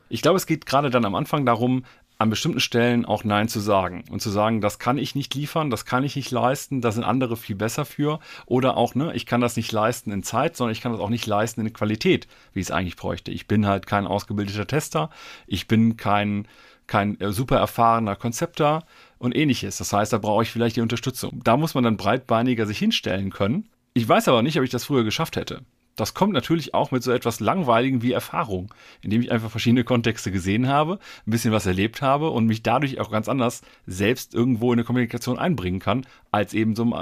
Ich 0.07 0.21
glaube, 0.21 0.37
es 0.37 0.45
geht 0.45 0.65
gerade 0.65 0.89
dann 0.89 1.03
am 1.03 1.15
Anfang 1.15 1.45
darum, 1.45 1.83
an 2.17 2.29
bestimmten 2.29 2.59
Stellen 2.59 3.05
auch 3.05 3.23
Nein 3.23 3.47
zu 3.47 3.59
sagen 3.59 4.05
und 4.09 4.21
zu 4.21 4.29
sagen, 4.29 4.61
das 4.61 4.79
kann 4.79 4.97
ich 4.97 5.15
nicht 5.15 5.35
liefern, 5.35 5.69
das 5.69 5.85
kann 5.85 6.03
ich 6.03 6.15
nicht 6.15 6.31
leisten, 6.31 6.81
da 6.81 6.91
sind 6.91 7.03
andere 7.03 7.35
viel 7.35 7.55
besser 7.55 7.83
für. 7.83 8.19
Oder 8.45 8.77
auch, 8.77 8.95
ne, 8.95 9.13
ich 9.15 9.25
kann 9.25 9.41
das 9.41 9.57
nicht 9.57 9.71
leisten 9.71 10.11
in 10.11 10.23
Zeit, 10.23 10.55
sondern 10.55 10.71
ich 10.71 10.81
kann 10.81 10.93
das 10.93 11.01
auch 11.01 11.09
nicht 11.09 11.25
leisten 11.25 11.61
in 11.61 11.73
Qualität, 11.73 12.27
wie 12.53 12.61
ich 12.61 12.67
es 12.67 12.71
eigentlich 12.71 12.95
bräuchte. 12.95 13.31
Ich 13.31 13.47
bin 13.47 13.65
halt 13.65 13.85
kein 13.85 14.07
ausgebildeter 14.07 14.67
Tester, 14.67 15.09
ich 15.45 15.67
bin 15.67 15.97
kein, 15.97 16.47
kein 16.87 17.19
äh, 17.19 17.33
super 17.33 17.57
erfahrener 17.57 18.15
Konzepter 18.15 18.85
und 19.17 19.35
ähnliches. 19.35 19.77
Das 19.77 19.91
heißt, 19.91 20.13
da 20.13 20.17
brauche 20.17 20.43
ich 20.43 20.51
vielleicht 20.51 20.77
die 20.77 20.81
Unterstützung. 20.81 21.41
Da 21.43 21.57
muss 21.57 21.73
man 21.73 21.83
dann 21.83 21.97
breitbeiniger 21.97 22.65
sich 22.65 22.79
hinstellen 22.79 23.29
können. 23.29 23.67
Ich 23.93 24.07
weiß 24.07 24.27
aber 24.29 24.41
nicht, 24.41 24.57
ob 24.57 24.63
ich 24.63 24.69
das 24.69 24.85
früher 24.85 25.03
geschafft 25.03 25.35
hätte. 25.35 25.61
Das 25.95 26.13
kommt 26.13 26.33
natürlich 26.33 26.73
auch 26.73 26.91
mit 26.91 27.03
so 27.03 27.11
etwas 27.11 27.39
Langweiligen 27.39 28.01
wie 28.01 28.11
Erfahrung, 28.11 28.73
indem 29.01 29.21
ich 29.21 29.31
einfach 29.31 29.49
verschiedene 29.49 29.83
Kontexte 29.83 30.31
gesehen 30.31 30.67
habe, 30.67 30.99
ein 31.25 31.31
bisschen 31.31 31.53
was 31.53 31.65
erlebt 31.65 32.01
habe 32.01 32.29
und 32.29 32.45
mich 32.45 32.63
dadurch 32.63 32.99
auch 32.99 33.11
ganz 33.11 33.29
anders 33.29 33.61
selbst 33.85 34.33
irgendwo 34.33 34.73
in 34.73 34.79
eine 34.79 34.85
Kommunikation 34.85 35.39
einbringen 35.39 35.79
kann, 35.79 36.05
als 36.31 36.53
eben 36.53 36.75
zum, 36.75 36.93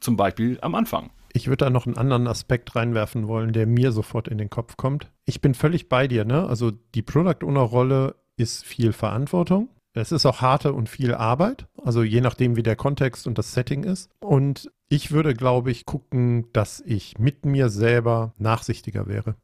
zum 0.00 0.16
Beispiel 0.16 0.58
am 0.60 0.74
Anfang. 0.74 1.10
Ich 1.32 1.48
würde 1.48 1.64
da 1.64 1.70
noch 1.70 1.86
einen 1.86 1.96
anderen 1.96 2.28
Aspekt 2.28 2.76
reinwerfen 2.76 3.26
wollen, 3.26 3.52
der 3.52 3.66
mir 3.66 3.90
sofort 3.90 4.28
in 4.28 4.38
den 4.38 4.50
Kopf 4.50 4.76
kommt. 4.76 5.10
Ich 5.24 5.40
bin 5.40 5.54
völlig 5.54 5.88
bei 5.88 6.06
dir, 6.06 6.24
ne? 6.24 6.46
Also 6.46 6.70
die 6.70 7.02
Product 7.02 7.44
Owner 7.44 7.60
Rolle 7.60 8.14
ist 8.36 8.64
viel 8.64 8.92
Verantwortung. 8.92 9.68
Es 9.94 10.12
ist 10.12 10.26
auch 10.26 10.40
harte 10.40 10.72
und 10.72 10.88
viel 10.88 11.14
Arbeit, 11.14 11.66
also 11.82 12.02
je 12.02 12.20
nachdem, 12.20 12.56
wie 12.56 12.64
der 12.64 12.74
Kontext 12.74 13.28
und 13.28 13.38
das 13.38 13.54
Setting 13.54 13.84
ist. 13.84 14.10
Und 14.20 14.70
ich 14.94 15.10
würde, 15.10 15.34
glaube 15.34 15.72
ich, 15.72 15.86
gucken, 15.86 16.46
dass 16.52 16.80
ich 16.80 17.18
mit 17.18 17.44
mir 17.44 17.68
selber 17.68 18.32
nachsichtiger 18.38 19.08
wäre. 19.08 19.34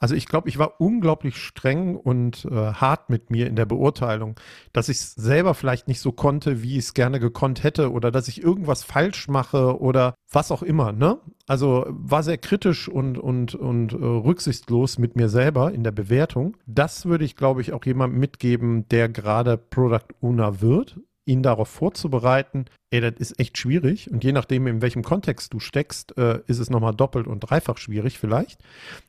Also 0.00 0.16
ich 0.16 0.26
glaube, 0.26 0.48
ich 0.48 0.58
war 0.58 0.80
unglaublich 0.80 1.36
streng 1.36 1.96
und 1.96 2.44
äh, 2.44 2.50
hart 2.50 3.08
mit 3.08 3.30
mir 3.30 3.46
in 3.46 3.56
der 3.56 3.66
Beurteilung, 3.66 4.34
dass 4.72 4.88
ich 4.88 4.98
es 4.98 5.14
selber 5.14 5.54
vielleicht 5.54 5.86
nicht 5.86 6.00
so 6.00 6.10
konnte, 6.10 6.62
wie 6.62 6.72
ich 6.72 6.86
es 6.86 6.94
gerne 6.94 7.20
gekonnt 7.20 7.62
hätte 7.62 7.92
oder 7.92 8.10
dass 8.10 8.28
ich 8.28 8.42
irgendwas 8.42 8.82
falsch 8.82 9.28
mache 9.28 9.80
oder 9.80 10.14
was 10.30 10.50
auch 10.50 10.62
immer. 10.62 10.92
Ne? 10.92 11.18
Also 11.46 11.86
war 11.88 12.24
sehr 12.24 12.38
kritisch 12.38 12.88
und, 12.88 13.16
und, 13.16 13.54
und 13.54 13.92
äh, 13.92 13.96
rücksichtslos 13.96 14.98
mit 14.98 15.14
mir 15.14 15.28
selber 15.28 15.72
in 15.72 15.84
der 15.84 15.92
Bewertung. 15.92 16.56
Das 16.66 17.06
würde 17.06 17.24
ich, 17.24 17.36
glaube 17.36 17.60
ich, 17.60 17.72
auch 17.72 17.84
jemandem 17.84 18.18
mitgeben, 18.18 18.88
der 18.88 19.08
gerade 19.08 19.56
Product 19.56 20.14
Owner 20.20 20.60
wird 20.60 20.98
ihn 21.26 21.42
darauf 21.42 21.68
vorzubereiten, 21.68 22.66
ey, 22.90 23.00
das 23.00 23.14
ist 23.18 23.40
echt 23.40 23.58
schwierig. 23.58 24.10
Und 24.10 24.22
je 24.22 24.32
nachdem, 24.32 24.66
in 24.66 24.80
welchem 24.80 25.02
Kontext 25.02 25.52
du 25.52 25.58
steckst, 25.58 26.16
äh, 26.16 26.40
ist 26.46 26.58
es 26.58 26.70
nochmal 26.70 26.94
doppelt 26.94 27.26
und 27.26 27.40
dreifach 27.40 27.78
schwierig 27.78 28.18
vielleicht. 28.18 28.60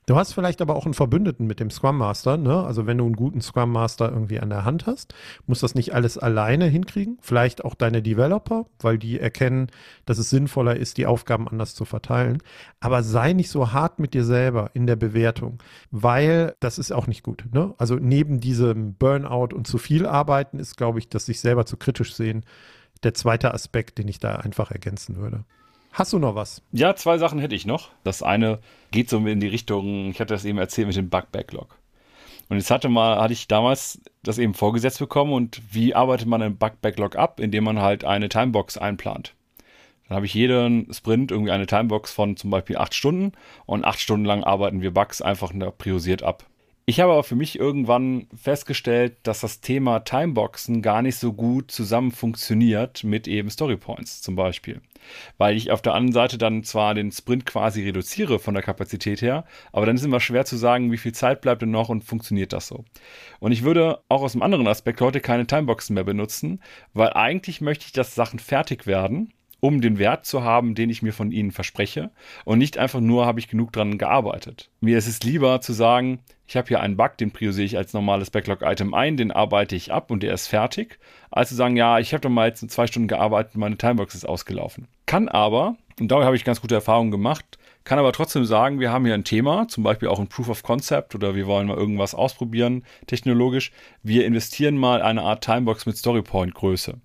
Du 0.08 0.16
hast 0.16 0.34
vielleicht 0.34 0.62
aber 0.62 0.76
auch 0.76 0.86
einen 0.86 0.94
Verbündeten 0.94 1.46
mit 1.46 1.60
dem 1.60 1.70
Scrum 1.70 1.98
Master. 1.98 2.38
Ne? 2.38 2.64
Also 2.64 2.88
wenn 2.88 2.98
du 2.98 3.06
einen 3.06 3.16
guten 3.16 3.42
Scrum 3.42 3.72
Master 3.72 4.12
irgendwie 4.12 4.40
an 4.40 4.50
der 4.50 4.66
Hand 4.66 4.88
hast, 4.88 5.14
musst 5.46 5.62
das 5.62 5.76
nicht 5.76 5.94
alles 5.94 6.18
alleine 6.18 6.66
hinkriegen. 6.66 7.18
Vielleicht 7.22 7.64
auch 7.64 7.76
deine 7.76 8.02
Developer, 8.02 8.66
weil 8.80 8.98
die 8.98 9.20
erkennen, 9.20 9.68
dass 10.06 10.18
es 10.18 10.30
sinnvoller 10.30 10.76
ist, 10.76 10.98
die 10.98 11.06
Aufgaben 11.06 11.48
anders 11.48 11.76
zu 11.76 11.86
verteilen. 11.86 12.42
Aber 12.80 13.04
sei 13.04 13.34
nicht 13.34 13.50
so 13.50 13.72
hart 13.72 14.00
mit 14.00 14.14
dir 14.14 14.24
selber 14.24 14.72
in 14.74 14.88
der 14.88 14.96
Bewertung, 14.96 15.60
weil 15.92 16.56
das 16.60 16.80
ist 16.80 16.92
auch 16.92 17.08
nicht 17.08 17.24
gut. 17.24 17.46
Ne? 17.52 17.74
Also 17.78 17.96
neben 17.96 18.40
diesem 18.40 18.96
Burnout 18.96 19.56
und 19.56 19.68
zu 19.68 19.78
viel 19.78 20.06
arbeiten 20.06 20.58
ist, 20.58 20.76
glaube 20.76 21.00
ich, 21.00 21.10
dass 21.10 21.26
sich 21.28 21.40
selber 21.40 21.66
zu 21.66 21.78
kritisch 21.78 22.16
sehen 22.16 22.44
der 23.06 23.14
zweite 23.14 23.54
Aspekt, 23.54 23.98
den 23.98 24.08
ich 24.08 24.20
da 24.20 24.36
einfach 24.36 24.72
ergänzen 24.72 25.16
würde. 25.16 25.46
Hast 25.94 26.12
du 26.12 26.20
noch 26.20 26.36
was? 26.36 26.62
Ja, 26.74 26.94
zwei 26.96 27.18
Sachen 27.18 27.40
hätte 27.40 27.56
ich 27.56 27.66
noch. 27.66 27.90
Das 28.04 28.22
eine 28.22 28.60
geht 28.92 29.10
so 29.10 29.18
in 29.26 29.40
die 29.40 29.48
Richtung, 29.48 30.10
ich 30.10 30.20
hatte 30.20 30.34
das 30.34 30.44
eben 30.44 30.58
erzählt 30.58 30.88
mit 30.88 30.98
dem 30.98 31.10
Bug-Backlog. 31.10 31.78
Und 32.50 32.58
jetzt 32.58 32.70
hatte 32.70 32.90
mal, 32.90 33.22
hatte 33.22 33.34
ich 33.34 33.48
damals 33.48 34.02
das 34.22 34.38
eben 34.38 34.54
vorgesetzt 34.54 35.00
bekommen 35.00 35.32
und 35.32 35.62
wie 35.72 35.96
arbeitet 35.96 36.28
man 36.28 36.42
einen 36.42 36.58
Bug-Backlog 36.58 37.16
ab, 37.16 37.40
indem 37.40 37.64
man 37.64 37.82
halt 37.82 38.04
eine 38.04 38.28
Timebox 38.28 38.78
einplant. 38.78 39.34
Dann 40.08 40.18
habe 40.18 40.26
ich 40.26 40.34
jeden 40.34 40.94
Sprint 40.94 41.32
irgendwie 41.32 41.52
eine 41.52 41.66
Timebox 41.66 42.12
von 42.12 42.36
zum 42.38 42.50
Beispiel 42.50 42.78
acht 42.78 42.94
Stunden 42.94 43.32
und 43.66 43.86
acht 43.86 44.00
Stunden 44.00 44.26
lang 44.26 44.44
arbeiten 44.44 44.82
wir 44.82 44.94
Bugs 44.94 45.22
einfach 45.22 45.54
priorisiert 45.78 46.24
ab. 46.24 46.46
Ich 46.88 47.00
habe 47.00 47.14
aber 47.14 47.24
für 47.24 47.36
mich 47.36 47.58
irgendwann 47.58 48.28
festgestellt, 48.36 49.18
dass 49.24 49.40
das 49.40 49.60
Thema 49.60 50.02
Timeboxen 50.02 50.84
gar 50.84 51.02
nicht 51.02 51.16
so 51.16 51.34
gut 51.34 51.72
zusammen 51.72 52.12
funktioniert 52.12 53.04
mit 53.04 53.28
eben 53.28 53.50
Storypoints 53.50 54.22
zum 54.22 54.36
Beispiel. 54.36 54.82
Weil 55.40 55.58
ich 55.58 55.72
auf 55.72 55.82
der 55.82 55.96
anderen 55.96 56.14
Seite 56.14 56.38
dann 56.38 56.64
zwar 56.64 56.94
den 56.94 57.12
Sprint 57.12 57.48
quasi 57.48 57.84
reduziere 57.84 58.38
von 58.38 58.54
der 58.54 58.62
Kapazität 58.62 59.24
her, 59.24 59.46
aber 59.72 59.88
dann 59.88 59.96
ist 59.96 60.06
immer 60.06 60.20
schwer 60.20 60.46
zu 60.46 60.58
sagen, 60.58 60.92
wie 60.92 61.00
viel 61.00 61.12
Zeit 61.12 61.42
bleibt 61.42 61.64
denn 61.64 61.72
noch 61.72 61.90
und 61.90 62.04
funktioniert 62.04 62.54
das 62.54 62.68
so. 62.68 62.86
Und 63.40 63.52
ich 63.52 63.64
würde 63.64 64.02
auch 64.08 64.22
aus 64.22 64.36
einem 64.36 64.44
anderen 64.44 64.68
Aspekt 64.68 65.02
heute 65.02 65.22
keine 65.22 65.48
Timeboxen 65.48 65.96
mehr 65.96 66.04
benutzen, 66.04 66.62
weil 66.94 67.14
eigentlich 67.14 67.62
möchte 67.62 67.88
ich, 67.88 67.94
dass 67.94 68.14
Sachen 68.14 68.38
fertig 68.38 68.86
werden 68.86 69.34
um 69.62 69.82
den 69.82 69.98
Wert 69.98 70.28
zu 70.28 70.44
haben, 70.44 70.76
den 70.76 70.92
ich 70.92 71.02
mir 71.02 71.14
von 71.14 71.32
ihnen 71.32 71.52
verspreche. 71.52 72.12
Und 72.44 72.60
nicht 72.60 72.78
einfach 72.78 73.00
nur, 73.00 73.26
habe 73.26 73.40
ich 73.40 73.48
genug 73.48 73.72
dran 73.72 73.98
gearbeitet. 73.98 74.70
Mir 74.80 74.96
ist 74.96 75.08
es 75.08 75.24
lieber 75.24 75.60
zu 75.60 75.74
sagen, 75.74 76.20
ich 76.48 76.56
habe 76.56 76.68
hier 76.68 76.80
einen 76.80 76.98
Bug, 76.98 77.18
den 77.18 77.32
priorisiere 77.32 77.66
ich 77.66 77.78
als 77.78 77.94
normales 77.94 78.30
Backlog-Item 78.30 78.94
ein, 78.94 79.18
den 79.18 79.32
arbeite 79.32 79.76
ich 79.76 79.92
ab 79.92 80.12
und 80.12 80.22
der 80.24 80.34
ist 80.34 80.48
fertig, 80.48 81.00
als 81.32 81.50
zu 81.50 81.56
sagen, 81.56 81.76
ja, 81.76 82.00
ich 82.00 82.14
habe 82.14 82.22
doch 82.22 82.30
mal 82.30 82.48
jetzt 82.48 82.70
zwei 82.70 82.88
Stunden 82.88 83.08
gearbeitet, 83.08 83.56
meine 83.56 83.78
Timebox 83.78 84.16
ist 84.16 84.28
ausgelaufen. 84.28 84.88
Kann 85.06 85.28
aber, 85.28 85.76
und 86.00 86.12
da 86.12 86.24
habe 86.24 86.36
ich 86.36 86.44
ganz 86.44 86.62
gute 86.62 86.76
Erfahrungen 86.76 87.12
gemacht, 87.12 87.58
kann 87.84 88.00
aber 88.00 88.12
trotzdem 88.14 88.46
sagen, 88.46 88.80
wir 88.80 88.92
haben 88.92 89.06
hier 89.06 89.14
ein 89.14 89.24
Thema, 89.24 89.68
zum 89.68 89.84
Beispiel 89.84 90.08
auch 90.08 90.20
ein 90.20 90.28
Proof 90.28 90.50
of 90.50 90.64
Concept 90.64 91.14
oder 91.14 91.36
wir 91.36 91.46
wollen 91.46 91.68
mal 91.68 91.78
irgendwas 91.78 92.16
ausprobieren, 92.16 92.84
technologisch. 93.06 93.72
Wir 94.02 94.26
investieren 94.26 94.78
mal 94.78 95.02
eine 95.02 95.22
Art 95.22 95.44
Timebox 95.44 95.86
mit 95.86 95.98
Storypoint-Größe. 95.98 96.96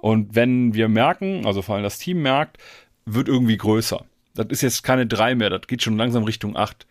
Und 0.00 0.34
wenn 0.34 0.74
wir 0.74 0.88
merken, 0.88 1.46
also 1.46 1.62
vor 1.62 1.74
allem 1.74 1.84
das 1.84 1.98
Team 1.98 2.22
merkt, 2.22 2.58
wird 3.06 3.28
irgendwie 3.28 3.56
größer. 3.56 4.04
Das 4.34 4.46
ist 4.50 4.62
jetzt 4.62 4.84
keine 4.84 5.06
drei 5.06 5.34
mehr, 5.34 5.50
das 5.50 5.62
geht 5.66 5.82
schon 5.82 5.96
langsam 5.96 6.24
Richtung 6.24 6.56
acht. 6.56 6.86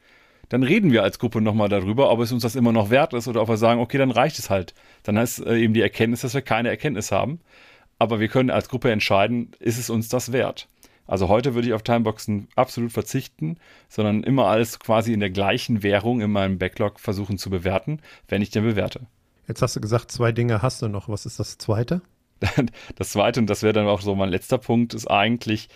Dann 0.49 0.63
reden 0.63 0.91
wir 0.91 1.03
als 1.03 1.19
Gruppe 1.19 1.41
nochmal 1.41 1.69
darüber, 1.69 2.09
ob 2.09 2.19
es 2.21 2.31
uns 2.31 2.43
das 2.43 2.55
immer 2.55 2.71
noch 2.71 2.89
wert 2.89 3.13
ist 3.13 3.27
oder 3.27 3.41
ob 3.41 3.49
wir 3.49 3.57
sagen, 3.57 3.81
okay, 3.81 3.97
dann 3.97 4.11
reicht 4.11 4.39
es 4.39 4.49
halt. 4.49 4.73
Dann 5.03 5.17
heißt 5.17 5.45
äh, 5.45 5.57
eben 5.57 5.73
die 5.73 5.81
Erkenntnis, 5.81 6.21
dass 6.21 6.33
wir 6.33 6.41
keine 6.41 6.69
Erkenntnis 6.69 7.11
haben. 7.11 7.41
Aber 7.99 8.19
wir 8.19 8.27
können 8.27 8.49
als 8.49 8.69
Gruppe 8.69 8.91
entscheiden, 8.91 9.51
ist 9.59 9.77
es 9.77 9.89
uns 9.89 10.07
das 10.07 10.31
wert? 10.31 10.67
Also 11.07 11.29
heute 11.29 11.55
würde 11.55 11.67
ich 11.67 11.73
auf 11.73 11.83
Timeboxen 11.83 12.49
absolut 12.55 12.91
verzichten, 12.91 13.57
sondern 13.87 14.23
immer 14.23 14.47
alles 14.47 14.79
quasi 14.79 15.13
in 15.13 15.21
der 15.21 15.29
gleichen 15.29 15.81
Währung 15.81 16.21
in 16.21 16.31
meinem 16.31 16.59
Backlog 16.59 16.99
versuchen 16.99 17.37
zu 17.37 17.49
bewerten, 17.49 18.01
wenn 18.27 18.41
ich 18.41 18.51
den 18.51 18.63
bewerte. 18.63 19.07
Jetzt 19.47 19.61
hast 19.61 19.75
du 19.75 19.81
gesagt, 19.81 20.11
zwei 20.11 20.33
Dinge 20.33 20.61
hast 20.61 20.81
du 20.81 20.89
noch. 20.89 21.07
Was 21.07 21.25
ist 21.25 21.39
das 21.39 21.57
zweite? 21.57 22.01
Das 22.95 23.11
zweite, 23.11 23.39
und 23.39 23.49
das 23.49 23.63
wäre 23.63 23.73
dann 23.73 23.87
auch 23.87 24.01
so 24.01 24.13
mein 24.15 24.29
letzter 24.29 24.57
Punkt, 24.57 24.93
ist 24.93 25.09
eigentlich, 25.09 25.69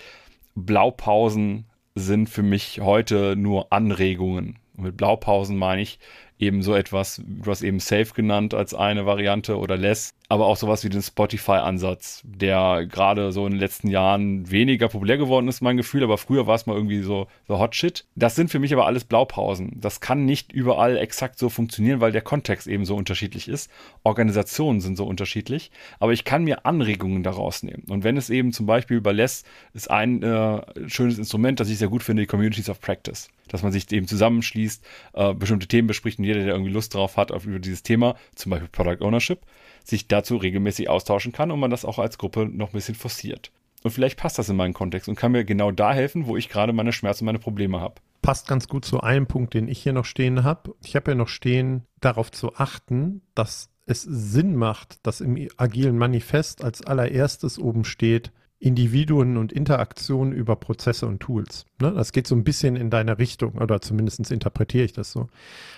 Blaupausen 0.54 1.66
sind 1.96 2.30
für 2.30 2.44
mich 2.44 2.82
heute 2.82 3.36
nur 3.36 3.72
Anregungen. 3.72 4.60
Und 4.76 4.84
mit 4.84 4.98
Blaupausen 4.98 5.58
meine 5.58 5.82
ich 5.82 6.00
eben 6.40 6.64
so 6.64 6.74
etwas, 6.76 7.22
du 7.26 7.50
hast 7.50 7.62
eben 7.62 7.80
Safe 7.80 8.08
genannt 8.14 8.54
als 8.54 8.74
eine 8.74 9.06
Variante 9.06 9.58
oder 9.58 9.78
Less. 9.78 10.14
Aber 10.32 10.46
auch 10.46 10.56
sowas 10.56 10.86
wie 10.86 10.90
den 10.90 11.02
Spotify-Ansatz, 11.02 12.22
der 12.24 12.86
gerade 12.86 13.34
so 13.34 13.46
in 13.46 13.52
den 13.52 13.60
letzten 13.60 13.90
Jahren 13.90 14.50
weniger 14.50 14.88
populär 14.88 15.18
geworden 15.18 15.50
ist, 15.50 15.60
mein 15.60 15.76
Gefühl, 15.76 16.04
aber 16.04 16.18
früher 16.18 16.48
war 16.48 16.56
es 16.56 16.66
mal 16.66 16.74
irgendwie 16.78 17.02
so, 17.02 17.28
so 17.50 17.60
Hot 17.60 17.76
Shit. 17.76 18.06
Das 18.16 18.38
sind 18.38 18.50
für 18.50 18.60
mich 18.60 18.72
aber 18.72 18.86
alles 18.86 19.04
Blaupausen. 19.04 19.82
Das 19.82 20.00
kann 20.00 20.24
nicht 20.24 20.54
überall 20.54 20.96
exakt 20.96 21.38
so 21.38 21.50
funktionieren, 21.50 22.00
weil 22.00 22.14
der 22.14 22.22
Kontext 22.22 22.68
eben 22.68 22.86
so 22.86 22.96
unterschiedlich 22.96 23.50
ist. 23.50 23.70
Organisationen 24.04 24.80
sind 24.80 24.96
so 24.96 25.06
unterschiedlich, 25.06 25.70
aber 26.00 26.14
ich 26.14 26.24
kann 26.24 26.46
mir 26.46 26.66
Anregungen 26.66 27.24
daraus 27.24 27.62
nehmen. 27.62 27.84
Und 27.90 28.06
wenn 28.06 28.16
es 28.16 28.30
eben 28.30 28.54
zum 28.54 28.66
Beispiel 28.66 29.02
bei 29.02 29.12
Less 29.12 29.44
ist 29.74 29.92
ein 29.92 30.24
äh, 30.24 30.62
schönes 30.88 31.18
Instrument, 31.18 31.60
das 31.60 31.68
ich 31.68 31.78
sehr 31.78 31.90
gut 31.90 32.04
finde, 32.04 32.24
die 32.24 32.28
Communities 32.28 32.70
of 32.70 32.80
Practice 32.80 33.28
dass 33.52 33.64
man 33.64 33.72
sich 33.72 33.92
eben 33.92 34.08
zusammenschließt, 34.08 34.84
äh, 35.14 35.34
bestimmte 35.34 35.68
Themen 35.68 35.88
bespricht 35.88 36.20
und 36.20 36.26
jeder, 36.26 36.40
der 36.40 36.54
irgendwie 36.54 36.72
Lust 36.72 36.94
drauf 36.94 37.18
hat 37.18 37.32
auf 37.32 37.46
über 37.46 37.60
dieses 37.60 37.84
Thema, 37.84 38.16
zum 38.34 38.52
Beispiel 38.52 38.70
Product 38.70 39.04
Ownership, 39.06 39.42
sich 39.84 40.08
dazu 40.08 40.38
regelmäßig 40.38 40.90
austauschen 40.90 41.32
kann 41.32 41.52
und 41.52 41.60
man 41.60 41.72
das 41.72 41.86
auch 41.86 42.00
als 42.00 42.18
Gruppe 42.18 42.46
noch 42.46 42.70
ein 42.70 42.74
bisschen 42.74 42.96
forciert. 42.96 43.52
Und 43.84 43.92
vielleicht 43.92 44.18
passt 44.18 44.38
das 44.38 44.50
in 44.50 44.56
meinen 44.56 44.74
Kontext 44.74 45.10
und 45.10 45.16
kann 45.16 45.32
mir 45.32 45.44
genau 45.44 45.72
da 45.72 45.94
helfen, 45.94 46.28
wo 46.28 46.38
ich 46.38 46.50
gerade 46.50 46.74
meine 46.74 46.94
Schmerzen, 46.94 47.26
meine 47.26 47.40
Probleme 47.40 47.82
habe. 47.82 47.96
Passt 48.22 48.48
ganz 48.48 48.68
gut 48.68 48.86
zu 48.86 49.02
einem 49.02 49.26
Punkt, 49.26 49.56
den 49.56 49.68
ich 49.68 49.82
hier 49.82 49.94
noch 49.94 50.06
stehen 50.06 50.44
habe. 50.44 50.76
Ich 50.84 50.96
habe 50.96 51.12
ja 51.12 51.16
noch 51.16 51.28
stehen, 51.28 51.84
darauf 52.00 52.32
zu 52.32 52.56
achten, 52.56 53.22
dass 53.34 53.70
es 53.88 54.04
Sinn 54.04 54.56
macht, 54.56 55.00
dass 55.06 55.22
im 55.22 55.50
agilen 55.58 55.98
Manifest 55.98 56.64
als 56.64 56.86
allererstes 56.86 57.58
oben 57.58 57.84
steht, 57.84 58.32
Individuen 58.62 59.38
und 59.38 59.52
Interaktionen 59.52 60.34
über 60.34 60.56
Prozesse 60.56 61.08
und 61.08 61.20
Tools. 61.20 61.66
Ne? 61.82 61.92
Das 61.92 62.12
geht 62.12 62.28
so 62.28 62.36
ein 62.36 62.44
bisschen 62.44 62.76
in 62.76 62.92
deine 62.92 63.18
Richtung 63.18 63.54
oder 63.56 63.82
zumindest 63.82 64.32
interpretiere 64.32 64.86
ich 64.86 64.94
das 64.94 65.12
so. 65.12 65.30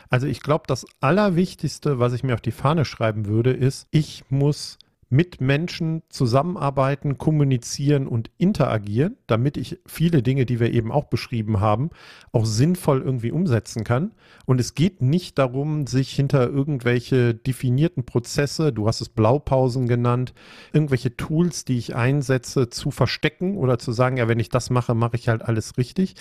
Also 0.10 0.28
ich 0.28 0.42
glaube, 0.42 0.66
das 0.68 0.86
Allerwichtigste, 1.00 2.00
was 2.00 2.12
ich 2.12 2.24
mir 2.24 2.34
auf 2.34 2.42
die 2.42 2.52
Fahne 2.52 2.84
schreiben 2.84 3.26
würde, 3.26 3.52
ist, 3.52 3.88
ich 3.92 4.26
muss 4.30 4.78
mit 5.14 5.42
Menschen 5.42 6.02
zusammenarbeiten, 6.10 7.20
kommunizieren 7.20 8.08
und 8.08 8.32
interagieren, 8.40 9.16
damit 9.28 9.58
ich 9.58 9.80
viele 9.86 10.24
Dinge, 10.24 10.48
die 10.48 10.60
wir 10.60 10.74
eben 10.74 10.92
auch 10.92 11.06
beschrieben 11.06 11.60
haben, 11.60 11.92
auch 12.32 12.48
sinnvoll 12.48 13.04
irgendwie 13.04 13.32
umsetzen 13.32 13.84
kann. 13.84 14.14
Und 14.48 14.60
es 14.60 14.74
geht 14.74 15.04
nicht 15.04 15.38
darum, 15.38 15.86
sich 15.86 16.10
hinter 16.10 16.50
irgendwelche 16.50 17.36
definierten 17.36 18.06
Prozesse, 18.06 18.74
du 18.74 18.88
hast 18.88 19.02
es 19.02 19.10
Blaupausen 19.10 19.88
genannt, 19.88 20.34
irgendwelche 20.74 21.16
Tools, 21.16 21.64
die 21.64 21.78
ich 21.78 21.96
einsetze, 21.96 22.70
zu 22.70 22.90
verstecken 22.90 23.58
oder 23.58 23.78
zu 23.78 23.92
sagen, 23.92 24.18
ja, 24.18 24.28
wenn 24.28 24.40
ich 24.40 24.50
das 24.50 24.72
mache, 24.72 24.96
mache 24.96 25.16
ich 25.16 25.30
halt 25.30 25.44
alles 25.44 25.78
richtig. 25.78 26.16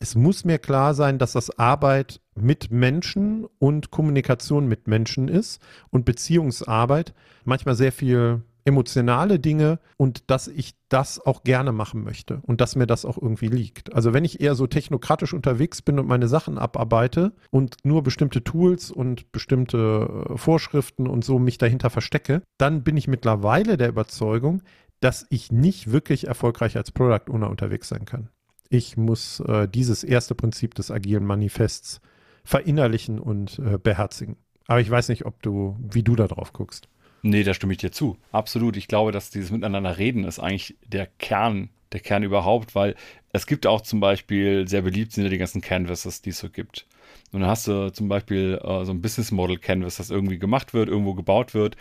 Es 0.00 0.16
muss 0.16 0.44
mir 0.44 0.58
klar 0.58 0.92
sein, 0.92 1.18
dass 1.18 1.32
das 1.32 1.58
Arbeit 1.58 2.20
mit 2.36 2.70
Menschen 2.70 3.46
und 3.58 3.90
Kommunikation 3.90 4.66
mit 4.68 4.88
Menschen 4.88 5.28
ist 5.28 5.60
und 5.90 6.04
Beziehungsarbeit 6.04 7.14
manchmal 7.44 7.74
sehr 7.74 7.92
viel 7.92 8.42
emotionale 8.64 9.38
Dinge 9.38 9.78
und 9.96 10.30
dass 10.30 10.48
ich 10.48 10.74
das 10.88 11.20
auch 11.24 11.44
gerne 11.44 11.72
machen 11.72 12.02
möchte 12.02 12.40
und 12.42 12.60
dass 12.60 12.76
mir 12.76 12.86
das 12.86 13.04
auch 13.04 13.18
irgendwie 13.20 13.48
liegt. 13.48 13.92
Also 13.92 14.14
wenn 14.14 14.24
ich 14.24 14.40
eher 14.40 14.54
so 14.54 14.66
technokratisch 14.66 15.34
unterwegs 15.34 15.82
bin 15.82 15.98
und 15.98 16.06
meine 16.06 16.28
Sachen 16.28 16.58
abarbeite 16.58 17.32
und 17.50 17.76
nur 17.84 18.02
bestimmte 18.02 18.42
Tools 18.42 18.90
und 18.90 19.30
bestimmte 19.32 20.26
äh, 20.30 20.36
Vorschriften 20.38 21.06
und 21.06 21.24
so 21.24 21.38
mich 21.38 21.58
dahinter 21.58 21.90
verstecke, 21.90 22.42
dann 22.58 22.82
bin 22.82 22.96
ich 22.96 23.06
mittlerweile 23.06 23.76
der 23.76 23.88
Überzeugung, 23.88 24.62
dass 25.00 25.26
ich 25.28 25.52
nicht 25.52 25.92
wirklich 25.92 26.26
erfolgreich 26.26 26.76
als 26.76 26.90
Product 26.90 27.30
Owner 27.30 27.50
unterwegs 27.50 27.88
sein 27.88 28.06
kann. 28.06 28.30
Ich 28.70 28.96
muss 28.96 29.40
äh, 29.40 29.68
dieses 29.68 30.04
erste 30.04 30.34
Prinzip 30.34 30.74
des 30.74 30.90
agilen 30.90 31.26
Manifests 31.26 32.00
verinnerlichen 32.44 33.18
und 33.18 33.58
äh, 33.58 33.78
beherzigen. 33.78 34.36
Aber 34.66 34.80
ich 34.80 34.90
weiß 34.90 35.08
nicht, 35.08 35.26
ob 35.26 35.42
du, 35.42 35.76
wie 35.78 36.02
du 36.02 36.16
da 36.16 36.26
drauf 36.26 36.52
guckst. 36.52 36.88
Nee, 37.22 37.42
da 37.42 37.54
stimme 37.54 37.72
ich 37.72 37.78
dir 37.78 37.92
zu. 37.92 38.18
Absolut. 38.32 38.76
Ich 38.76 38.88
glaube, 38.88 39.12
dass 39.12 39.30
dieses 39.30 39.50
Miteinander 39.50 39.96
reden 39.98 40.24
ist 40.24 40.38
eigentlich 40.38 40.76
der 40.86 41.06
Kern, 41.06 41.70
der 41.92 42.00
Kern 42.00 42.22
überhaupt, 42.22 42.74
weil 42.74 42.94
es 43.32 43.46
gibt 43.46 43.66
auch 43.66 43.80
zum 43.80 44.00
Beispiel, 44.00 44.68
sehr 44.68 44.82
beliebt 44.82 45.12
sind 45.12 45.24
ja 45.24 45.30
die 45.30 45.38
ganzen 45.38 45.62
Canvases, 45.62 46.22
die 46.22 46.30
es 46.30 46.38
so 46.38 46.50
gibt. 46.50 46.86
Und 47.32 47.40
dann 47.40 47.48
hast 47.48 47.66
du 47.66 47.90
zum 47.92 48.08
Beispiel 48.08 48.60
äh, 48.62 48.84
so 48.84 48.92
ein 48.92 49.00
Business 49.00 49.32
Model 49.32 49.58
Canvas, 49.58 49.96
das 49.96 50.10
irgendwie 50.10 50.38
gemacht 50.38 50.74
wird, 50.74 50.88
irgendwo 50.88 51.14
gebaut 51.14 51.54
wird 51.54 51.76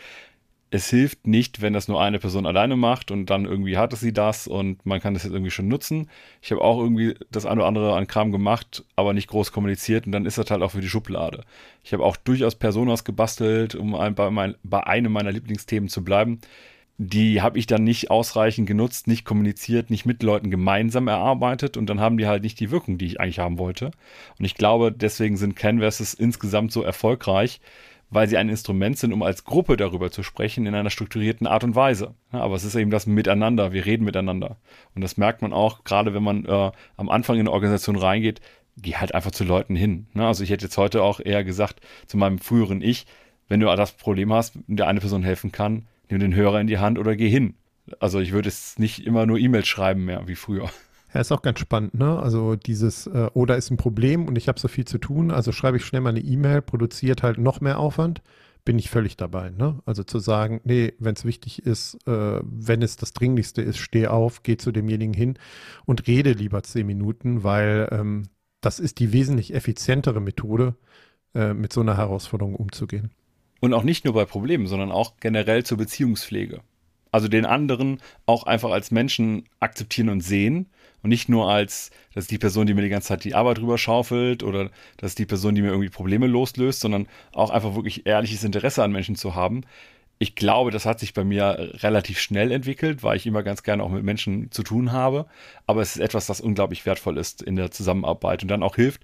es 0.74 0.90
hilft 0.90 1.28
nicht, 1.28 1.62
wenn 1.62 1.74
das 1.74 1.88
nur 1.88 2.02
eine 2.02 2.18
Person 2.18 2.48
alleine 2.48 2.76
macht 2.76 3.12
und 3.12 3.28
dann 3.28 3.46
irgendwie 3.46 3.78
hatte 3.78 3.96
sie 3.96 4.12
das 4.12 4.48
und 4.48 4.84
man 4.88 5.00
kann 5.00 5.14
das 5.14 5.22
jetzt 5.22 5.34
irgendwie 5.34 5.52
schon 5.52 5.68
nutzen. 5.68 6.10
Ich 6.42 6.52
habe 6.52 6.64
auch 6.64 6.80
irgendwie 6.80 7.14
das 7.30 7.46
eine 7.46 7.62
oder 7.62 7.68
andere 7.68 7.96
an 7.96 8.08
Kram 8.08 8.32
gemacht, 8.32 8.84
aber 8.96 9.14
nicht 9.14 9.28
groß 9.28 9.52
kommuniziert 9.52 10.08
und 10.08 10.14
dann 10.14 10.26
ist 10.26 10.40
das 10.40 10.50
halt 10.50 10.64
auch 10.64 10.72
für 10.72 10.82
die 10.82 10.90
Schublade. 10.90 11.44
Ich 11.84 11.94
habe 11.94 12.04
auch 12.04 12.18
durchaus 12.18 12.56
Personas 12.56 13.04
gebastelt, 13.04 13.76
um 13.76 13.94
ein, 13.94 14.16
bei, 14.16 14.32
mein, 14.32 14.56
bei 14.64 14.84
einem 14.84 15.12
meiner 15.12 15.32
Lieblingsthemen 15.32 15.90
zu 15.90 16.04
bleiben. 16.04 16.40
Die 16.98 17.44
habe 17.44 17.60
ich 17.60 17.68
dann 17.68 17.84
nicht 17.84 18.10
ausreichend 18.10 18.68
genutzt, 18.68 19.06
nicht 19.06 19.26
kommuniziert, 19.26 19.92
nicht 19.92 20.08
mit 20.08 20.24
Leuten 20.24 20.50
gemeinsam 20.50 21.08
erarbeitet 21.08 21.78
und 21.78 21.88
dann 21.88 22.00
haben 22.00 22.18
die 22.18 22.26
halt 22.26 22.42
nicht 22.42 22.60
die 22.60 22.72
Wirkung, 22.72 22.98
die 22.98 23.06
ich 23.06 23.20
eigentlich 23.20 23.38
haben 23.38 23.60
wollte. 23.60 23.92
Und 24.40 24.46
ich 24.46 24.56
glaube, 24.56 24.92
deswegen 24.92 25.38
sind 25.38 25.56
Canvases 25.56 26.16
insgesamt 26.16 26.72
so 26.72 26.82
erfolgreich, 26.82 27.62
weil 28.14 28.28
sie 28.28 28.38
ein 28.38 28.50
Instrument 28.50 28.98
sind, 28.98 29.14
um 29.14 29.24
als 29.24 29.44
Gruppe 29.44 29.78
darüber 29.78 30.12
zu 30.12 30.24
sprechen 30.24 30.66
in 30.66 30.76
einer 30.76 30.90
strukturierten 30.90 31.48
Art 31.48 31.64
und 31.64 31.76
Weise. 31.76 32.14
Ja, 32.32 32.42
aber 32.42 32.56
es 32.56 32.64
ist 32.64 32.76
eben 32.76 32.92
das 32.92 33.08
Miteinander, 33.08 33.74
wir 33.74 33.86
reden 33.86 34.06
miteinander. 34.06 34.58
Und 34.96 35.02
das 35.02 35.18
merkt 35.18 35.42
man 35.42 35.54
auch, 35.54 35.84
gerade 35.84 36.14
wenn 36.14 36.24
man 36.24 36.46
äh, 36.46 36.72
am 36.98 37.10
Anfang 37.10 37.36
in 37.36 37.42
eine 37.42 37.52
Organisation 37.52 37.96
reingeht, 37.96 38.42
geh 38.78 38.96
halt 38.96 39.14
einfach 39.16 39.32
zu 39.32 39.44
Leuten 39.44 39.76
hin. 39.76 40.08
Ne? 40.14 40.26
Also 40.26 40.44
ich 40.44 40.50
hätte 40.50 40.66
jetzt 40.66 40.78
heute 40.78 41.04
auch 41.04 41.20
eher 41.20 41.44
gesagt 41.44 41.82
zu 42.08 42.18
meinem 42.18 42.40
früheren 42.40 42.82
Ich, 42.82 43.06
wenn 43.48 43.60
du 43.60 43.68
das 43.68 43.92
Problem 43.94 44.34
hast, 44.34 44.58
der 44.68 44.88
eine 44.88 45.00
Person 45.00 45.24
helfen 45.24 45.52
kann, 45.52 45.88
nimm 46.10 46.20
den 46.20 46.36
Hörer 46.36 46.62
in 46.62 46.68
die 46.68 46.80
Hand 46.80 46.98
oder 46.98 47.16
geh 47.16 47.30
hin. 47.30 47.56
Also 48.00 48.20
ich 48.20 48.32
würde 48.32 48.50
es 48.50 48.80
nicht 48.80 49.06
immer 49.06 49.26
nur 49.26 49.38
E-Mails 49.38 49.68
schreiben 49.68 50.06
mehr 50.06 50.28
wie 50.28 50.36
früher. 50.36 50.70
Ja, 51.14 51.22
ist 51.22 51.32
auch 51.32 51.44
ganz 51.44 51.60
spannend, 51.60 51.94
ne? 51.94 52.20
Also 52.20 52.56
dieses, 52.56 53.08
äh, 53.08 53.30
oder 53.34 53.56
ist 53.56 53.70
ein 53.70 53.78
Problem 53.78 54.28
und 54.28 54.38
ich 54.38 54.48
habe 54.48 54.60
so 54.60 54.68
viel 54.68 54.86
zu 54.86 54.98
tun, 54.98 55.32
also 55.32 55.52
schreibe 55.52 55.78
ich 55.78 55.86
schnell 55.86 56.02
mal 56.02 56.10
eine 56.10 56.22
E-Mail, 56.22 56.62
produziert 56.62 57.22
halt 57.22 57.38
noch 57.38 57.62
mehr 57.62 57.78
Aufwand, 57.78 58.22
bin 58.66 58.80
ich 58.80 58.90
völlig 58.90 59.16
dabei, 59.16 59.52
ne? 59.52 59.80
Also 59.86 60.04
zu 60.04 60.20
sagen, 60.20 60.62
nee, 60.64 60.94
wenn 60.98 61.14
es 61.16 61.26
wichtig 61.26 61.66
ist, 61.66 61.96
äh, 62.08 62.40
wenn 62.44 62.82
es 62.82 62.96
das 62.96 63.14
Dringlichste 63.14 63.62
ist, 63.62 63.78
steh 63.78 64.08
auf, 64.08 64.42
geh 64.42 64.58
zu 64.58 64.72
demjenigen 64.72 65.14
hin 65.14 65.38
und 65.86 66.08
rede 66.08 66.32
lieber 66.32 66.64
zehn 66.64 66.88
Minuten, 66.88 67.44
weil 67.44 67.90
ähm, 67.92 68.24
das 68.62 68.80
ist 68.80 69.00
die 69.00 69.14
wesentlich 69.14 69.54
effizientere 69.54 70.20
Methode, 70.20 70.76
äh, 71.36 71.54
mit 71.54 71.74
so 71.74 71.82
einer 71.82 71.98
Herausforderung 71.98 72.56
umzugehen. 72.56 73.12
Und 73.60 73.74
auch 73.74 73.84
nicht 73.84 74.06
nur 74.06 74.14
bei 74.14 74.26
Problemen, 74.26 74.68
sondern 74.68 74.92
auch 74.92 75.18
generell 75.20 75.64
zur 75.64 75.78
Beziehungspflege. 75.78 76.62
Also 77.12 77.28
den 77.28 77.46
anderen 77.46 78.00
auch 78.26 78.44
einfach 78.44 78.72
als 78.72 78.90
Menschen 78.90 79.44
akzeptieren 79.60 80.10
und 80.10 80.22
sehen 80.22 80.70
und 81.04 81.10
nicht 81.10 81.30
nur 81.30 81.52
als, 81.52 81.92
das 82.14 82.24
ist 82.24 82.32
die 82.32 82.38
Person, 82.38 82.66
die 82.66 82.74
mir 82.74 82.82
die 82.82 82.90
ganze 82.90 83.10
Zeit 83.10 83.24
die 83.24 83.36
Arbeit 83.36 83.60
rüber 83.60 83.78
schaufelt 83.78 84.42
oder 84.42 84.72
das 84.98 85.12
ist 85.12 85.20
die 85.20 85.26
Person, 85.26 85.54
die 85.54 85.62
mir 85.62 85.70
irgendwie 85.70 85.90
Probleme 85.90 86.28
loslöst, 86.28 86.80
sondern 86.80 87.08
auch 87.34 87.50
einfach 87.50 87.76
wirklich 87.76 88.06
ehrliches 88.06 88.44
Interesse 88.44 88.84
an 88.84 88.92
Menschen 88.92 89.16
zu 89.16 89.36
haben. 89.36 89.62
Ich 90.18 90.36
glaube, 90.36 90.72
das 90.72 90.86
hat 90.86 91.00
sich 91.00 91.14
bei 91.14 91.26
mir 91.26 91.74
relativ 91.84 92.20
schnell 92.20 92.52
entwickelt, 92.52 93.04
weil 93.04 93.18
ich 93.18 93.28
immer 93.28 93.44
ganz 93.44 93.64
gerne 93.64 93.84
auch 93.84 93.90
mit 93.90 94.04
Menschen 94.04 94.52
zu 94.52 94.64
tun 94.64 94.94
habe. 94.94 95.26
Aber 95.68 95.82
es 95.82 95.96
ist 95.96 96.02
etwas, 96.02 96.26
das 96.28 96.40
unglaublich 96.40 96.86
wertvoll 96.86 97.18
ist 97.18 97.42
in 97.42 97.58
der 97.58 97.72
Zusammenarbeit 97.72 98.42
und 98.42 98.48
dann 98.50 98.64
auch 98.64 98.76
hilft, 98.76 99.02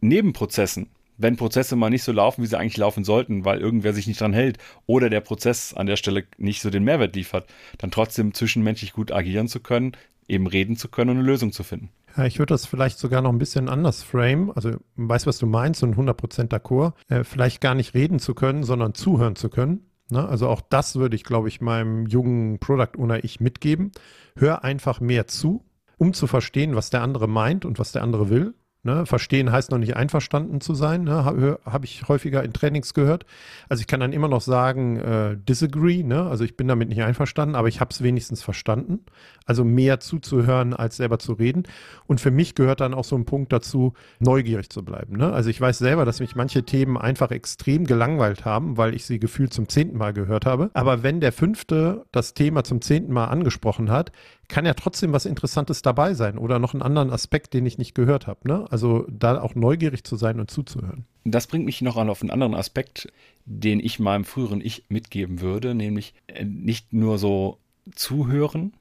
neben 0.00 0.32
Prozessen 0.32 0.88
wenn 1.18 1.36
Prozesse 1.36 1.74
mal 1.74 1.90
nicht 1.90 2.04
so 2.04 2.12
laufen, 2.12 2.42
wie 2.42 2.46
sie 2.46 2.56
eigentlich 2.56 2.76
laufen 2.76 3.04
sollten, 3.04 3.44
weil 3.44 3.60
irgendwer 3.60 3.92
sich 3.92 4.06
nicht 4.06 4.20
dran 4.20 4.32
hält 4.32 4.58
oder 4.86 5.10
der 5.10 5.20
Prozess 5.20 5.74
an 5.74 5.86
der 5.86 5.96
Stelle 5.96 6.24
nicht 6.38 6.62
so 6.62 6.70
den 6.70 6.84
Mehrwert 6.84 7.16
liefert, 7.16 7.52
dann 7.78 7.90
trotzdem 7.90 8.32
zwischenmenschlich 8.32 8.92
gut 8.92 9.10
agieren 9.10 9.48
zu 9.48 9.58
können, 9.58 9.92
eben 10.28 10.46
reden 10.46 10.76
zu 10.76 10.88
können 10.88 11.10
und 11.10 11.16
eine 11.18 11.26
Lösung 11.26 11.52
zu 11.52 11.62
finden. 11.62 11.90
Ja, 12.16 12.24
ich 12.24 12.38
würde 12.38 12.54
das 12.54 12.66
vielleicht 12.66 12.98
sogar 12.98 13.22
noch 13.22 13.32
ein 13.32 13.38
bisschen 13.38 13.68
anders 13.68 14.02
frame. 14.02 14.52
Also, 14.54 14.72
weiß, 14.96 15.26
was 15.26 15.38
du 15.38 15.46
meinst 15.46 15.82
und 15.82 15.96
100% 15.96 16.48
d'accord. 16.48 16.92
Äh, 17.08 17.24
vielleicht 17.24 17.60
gar 17.60 17.74
nicht 17.74 17.94
reden 17.94 18.18
zu 18.18 18.34
können, 18.34 18.62
sondern 18.62 18.94
zuhören 18.94 19.36
zu 19.36 19.48
können. 19.48 19.88
Ne? 20.10 20.26
Also 20.26 20.48
auch 20.48 20.60
das 20.60 20.96
würde 20.96 21.16
ich, 21.16 21.24
glaube 21.24 21.48
ich, 21.48 21.60
meinem 21.60 22.06
jungen 22.06 22.58
Product 22.58 22.98
Owner 22.98 23.22
ich 23.24 23.40
mitgeben. 23.40 23.92
Hör 24.36 24.64
einfach 24.64 25.00
mehr 25.00 25.26
zu, 25.26 25.64
um 25.96 26.12
zu 26.12 26.26
verstehen, 26.26 26.74
was 26.74 26.90
der 26.90 27.02
andere 27.02 27.28
meint 27.28 27.64
und 27.64 27.78
was 27.78 27.92
der 27.92 28.02
andere 28.02 28.30
will. 28.30 28.54
Ne? 28.84 29.06
Verstehen 29.06 29.50
heißt 29.50 29.72
noch 29.72 29.78
nicht 29.78 29.96
einverstanden 29.96 30.60
zu 30.60 30.72
sein, 30.72 31.02
ne? 31.02 31.24
habe 31.24 31.58
hab 31.64 31.82
ich 31.82 32.06
häufiger 32.06 32.44
in 32.44 32.52
Trainings 32.52 32.94
gehört. 32.94 33.26
Also 33.68 33.80
ich 33.80 33.88
kann 33.88 33.98
dann 33.98 34.12
immer 34.12 34.28
noch 34.28 34.40
sagen, 34.40 34.98
äh, 34.98 35.36
disagree, 35.36 36.04
ne? 36.04 36.22
also 36.22 36.44
ich 36.44 36.56
bin 36.56 36.68
damit 36.68 36.88
nicht 36.88 37.02
einverstanden, 37.02 37.56
aber 37.56 37.66
ich 37.66 37.80
habe 37.80 37.90
es 37.90 38.02
wenigstens 38.02 38.42
verstanden. 38.42 39.00
Also 39.46 39.64
mehr 39.64 39.98
zuzuhören, 39.98 40.74
als 40.74 40.96
selber 40.96 41.18
zu 41.18 41.32
reden. 41.32 41.64
Und 42.06 42.20
für 42.20 42.30
mich 42.30 42.54
gehört 42.54 42.80
dann 42.80 42.94
auch 42.94 43.04
so 43.04 43.16
ein 43.16 43.24
Punkt 43.24 43.52
dazu, 43.52 43.94
neugierig 44.20 44.70
zu 44.70 44.84
bleiben. 44.84 45.16
Ne? 45.16 45.32
Also 45.32 45.50
ich 45.50 45.60
weiß 45.60 45.78
selber, 45.78 46.04
dass 46.04 46.20
mich 46.20 46.36
manche 46.36 46.62
Themen 46.62 46.96
einfach 46.96 47.32
extrem 47.32 47.84
gelangweilt 47.84 48.44
haben, 48.44 48.76
weil 48.76 48.94
ich 48.94 49.04
sie 49.06 49.18
gefühlt 49.18 49.52
zum 49.52 49.68
zehnten 49.68 49.98
Mal 49.98 50.12
gehört 50.12 50.46
habe. 50.46 50.70
Aber 50.74 51.02
wenn 51.02 51.20
der 51.20 51.32
fünfte 51.32 52.04
das 52.12 52.34
Thema 52.34 52.62
zum 52.62 52.80
zehnten 52.80 53.12
Mal 53.12 53.26
angesprochen 53.26 53.90
hat, 53.90 54.12
kann 54.48 54.66
ja 54.66 54.74
trotzdem 54.74 55.12
was 55.12 55.26
Interessantes 55.26 55.82
dabei 55.82 56.14
sein 56.14 56.38
oder 56.38 56.58
noch 56.58 56.72
einen 56.72 56.82
anderen 56.82 57.10
Aspekt, 57.10 57.54
den 57.54 57.66
ich 57.66 57.78
nicht 57.78 57.94
gehört 57.94 58.26
habe. 58.26 58.48
Ne? 58.48 58.66
Also 58.70 59.06
da 59.08 59.40
auch 59.40 59.54
neugierig 59.54 60.04
zu 60.04 60.16
sein 60.16 60.40
und 60.40 60.50
zuzuhören. 60.50 61.04
Das 61.24 61.46
bringt 61.46 61.66
mich 61.66 61.82
noch 61.82 61.96
auf 61.96 62.22
einen 62.22 62.30
anderen 62.30 62.54
Aspekt, 62.54 63.12
den 63.44 63.80
ich 63.80 63.98
meinem 63.98 64.24
früheren 64.24 64.60
Ich 64.60 64.84
mitgeben 64.88 65.40
würde, 65.40 65.74
nämlich 65.74 66.14
äh, 66.26 66.44
nicht 66.44 66.92
nur 66.92 67.18
so 67.18 67.58
zuhören, 67.94 68.72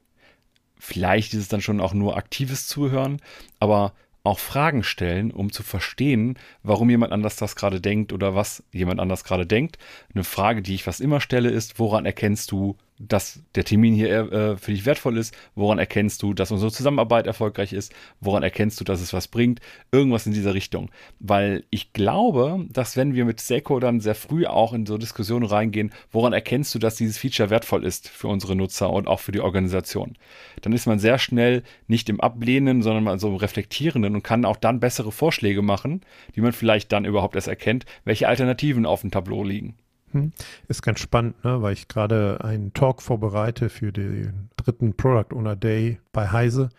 vielleicht 0.79 1.33
ist 1.33 1.41
es 1.41 1.47
dann 1.47 1.61
schon 1.61 1.81
auch 1.81 1.93
nur 1.93 2.17
aktives 2.17 2.67
Zuhören, 2.67 3.21
aber 3.59 3.93
auch 4.23 4.39
Fragen 4.39 4.83
stellen, 4.83 5.31
um 5.31 5.51
zu 5.51 5.63
verstehen, 5.63 6.37
warum 6.61 6.89
jemand 6.89 7.13
anders 7.13 7.37
das 7.37 7.55
gerade 7.55 7.79
denkt 7.79 8.11
oder 8.11 8.35
was 8.35 8.63
jemand 8.71 8.99
anders 8.99 9.23
gerade 9.23 9.45
denkt. 9.45 9.77
Eine 10.13 10.25
Frage, 10.25 10.61
die 10.61 10.75
ich 10.75 10.83
fast 10.83 10.99
immer 10.99 11.21
stelle, 11.21 11.49
ist, 11.49 11.79
woran 11.79 12.05
erkennst 12.05 12.51
du, 12.51 12.75
dass 12.99 13.41
der 13.55 13.63
Termin 13.63 13.93
hier 13.93 14.31
äh, 14.31 14.57
für 14.57 14.71
dich 14.71 14.85
wertvoll 14.85 15.17
ist? 15.17 15.35
Woran 15.55 15.79
erkennst 15.79 16.21
du, 16.23 16.33
dass 16.33 16.51
unsere 16.51 16.71
Zusammenarbeit 16.71 17.27
erfolgreich 17.27 17.73
ist? 17.73 17.93
Woran 18.19 18.43
erkennst 18.43 18.79
du, 18.79 18.83
dass 18.83 19.01
es 19.01 19.13
was 19.13 19.27
bringt? 19.27 19.59
Irgendwas 19.91 20.25
in 20.25 20.33
dieser 20.33 20.53
Richtung. 20.53 20.89
Weil 21.19 21.63
ich 21.69 21.93
glaube, 21.93 22.65
dass 22.69 22.97
wenn 22.97 23.13
wir 23.13 23.25
mit 23.25 23.41
Stakeholdern 23.41 23.99
sehr 23.99 24.15
früh 24.15 24.45
auch 24.45 24.73
in 24.73 24.85
so 24.85 24.97
Diskussionen 24.97 25.45
reingehen, 25.45 25.91
woran 26.11 26.33
erkennst 26.33 26.73
du, 26.75 26.79
dass 26.79 26.95
dieses 26.95 27.17
Feature 27.17 27.49
wertvoll 27.49 27.85
ist 27.85 28.09
für 28.09 28.27
unsere 28.27 28.55
Nutzer 28.55 28.89
und 28.89 29.07
auch 29.07 29.19
für 29.19 29.31
die 29.31 29.41
Organisation? 29.41 30.17
Dann 30.61 30.73
ist 30.73 30.87
man 30.87 30.99
sehr 30.99 31.19
schnell 31.19 31.63
nicht 31.87 32.09
im 32.09 32.19
Ablehnen, 32.19 32.81
sondern 32.81 33.03
mal 33.03 33.19
so 33.19 33.29
im 33.29 33.35
Reflektierenden 33.35 34.15
und 34.15 34.23
kann 34.23 34.45
auch 34.45 34.57
dann 34.57 34.79
bessere 34.79 35.11
Vorschläge 35.11 35.61
machen, 35.61 36.01
die 36.35 36.41
man 36.41 36.53
vielleicht 36.53 36.91
dann 36.91 37.05
überhaupt 37.05 37.35
erst 37.35 37.47
erkennt, 37.47 37.85
welche 38.05 38.27
Alternativen 38.27 38.85
auf 38.85 39.01
dem 39.01 39.11
Tableau 39.11 39.43
liegen. 39.43 39.75
Hm. 40.11 40.31
Ist 40.67 40.81
ganz 40.81 40.99
spannend, 40.99 41.43
ne? 41.43 41.61
weil 41.61 41.73
ich 41.73 41.87
gerade 41.87 42.39
einen 42.43 42.73
Talk 42.73 43.01
vorbereite 43.01 43.69
für 43.69 43.91
den 43.91 44.49
dritten 44.55 44.95
Product 44.95 45.35
Owner 45.35 45.55
Day 45.55 45.99
bei 46.13 46.29
Heise. 46.29 46.69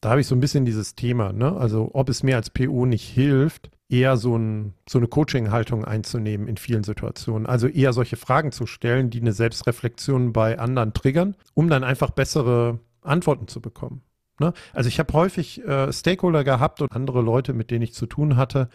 Da 0.00 0.10
habe 0.10 0.20
ich 0.20 0.26
so 0.26 0.34
ein 0.34 0.40
bisschen 0.40 0.64
dieses 0.64 0.94
Thema, 0.94 1.32
ne? 1.32 1.56
also 1.56 1.90
ob 1.94 2.08
es 2.08 2.22
mir 2.22 2.36
als 2.36 2.50
PO 2.50 2.86
nicht 2.86 3.08
hilft, 3.08 3.70
eher 3.88 4.16
so, 4.16 4.36
ein, 4.36 4.74
so 4.88 4.98
eine 4.98 5.08
Coaching-Haltung 5.08 5.84
einzunehmen 5.84 6.48
in 6.48 6.56
vielen 6.56 6.84
Situationen. 6.84 7.46
Also 7.46 7.68
eher 7.68 7.92
solche 7.92 8.16
Fragen 8.16 8.52
zu 8.52 8.66
stellen, 8.66 9.10
die 9.10 9.20
eine 9.20 9.32
Selbstreflexion 9.32 10.32
bei 10.32 10.58
anderen 10.58 10.92
triggern, 10.92 11.36
um 11.54 11.68
dann 11.68 11.84
einfach 11.84 12.10
bessere 12.10 12.80
Antworten 13.02 13.48
zu 13.48 13.60
bekommen. 13.60 14.02
Ne? 14.38 14.52
Also 14.72 14.88
ich 14.88 14.98
habe 14.98 15.12
häufig 15.12 15.64
äh, 15.64 15.92
Stakeholder 15.92 16.44
gehabt 16.44 16.82
und 16.82 16.92
andere 16.92 17.22
Leute, 17.22 17.52
mit 17.52 17.70
denen 17.70 17.82
ich 17.82 17.94
zu 17.94 18.06
tun 18.06 18.36
hatte, 18.36 18.68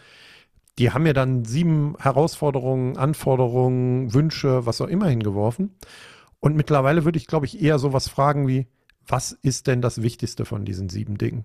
die 0.78 0.90
haben 0.90 1.02
mir 1.02 1.14
dann 1.14 1.44
sieben 1.44 1.96
Herausforderungen, 1.98 2.96
Anforderungen, 2.96 4.12
Wünsche, 4.14 4.66
was 4.66 4.80
auch 4.80 4.88
immer 4.88 5.08
hingeworfen. 5.08 5.74
Und 6.40 6.56
mittlerweile 6.56 7.04
würde 7.04 7.18
ich, 7.18 7.26
glaube 7.26 7.46
ich, 7.46 7.62
eher 7.62 7.78
sowas 7.78 8.08
fragen 8.08 8.48
wie, 8.48 8.66
was 9.06 9.32
ist 9.32 9.66
denn 9.66 9.82
das 9.82 10.02
Wichtigste 10.02 10.44
von 10.44 10.64
diesen 10.64 10.88
sieben 10.88 11.18
Dingen? 11.18 11.44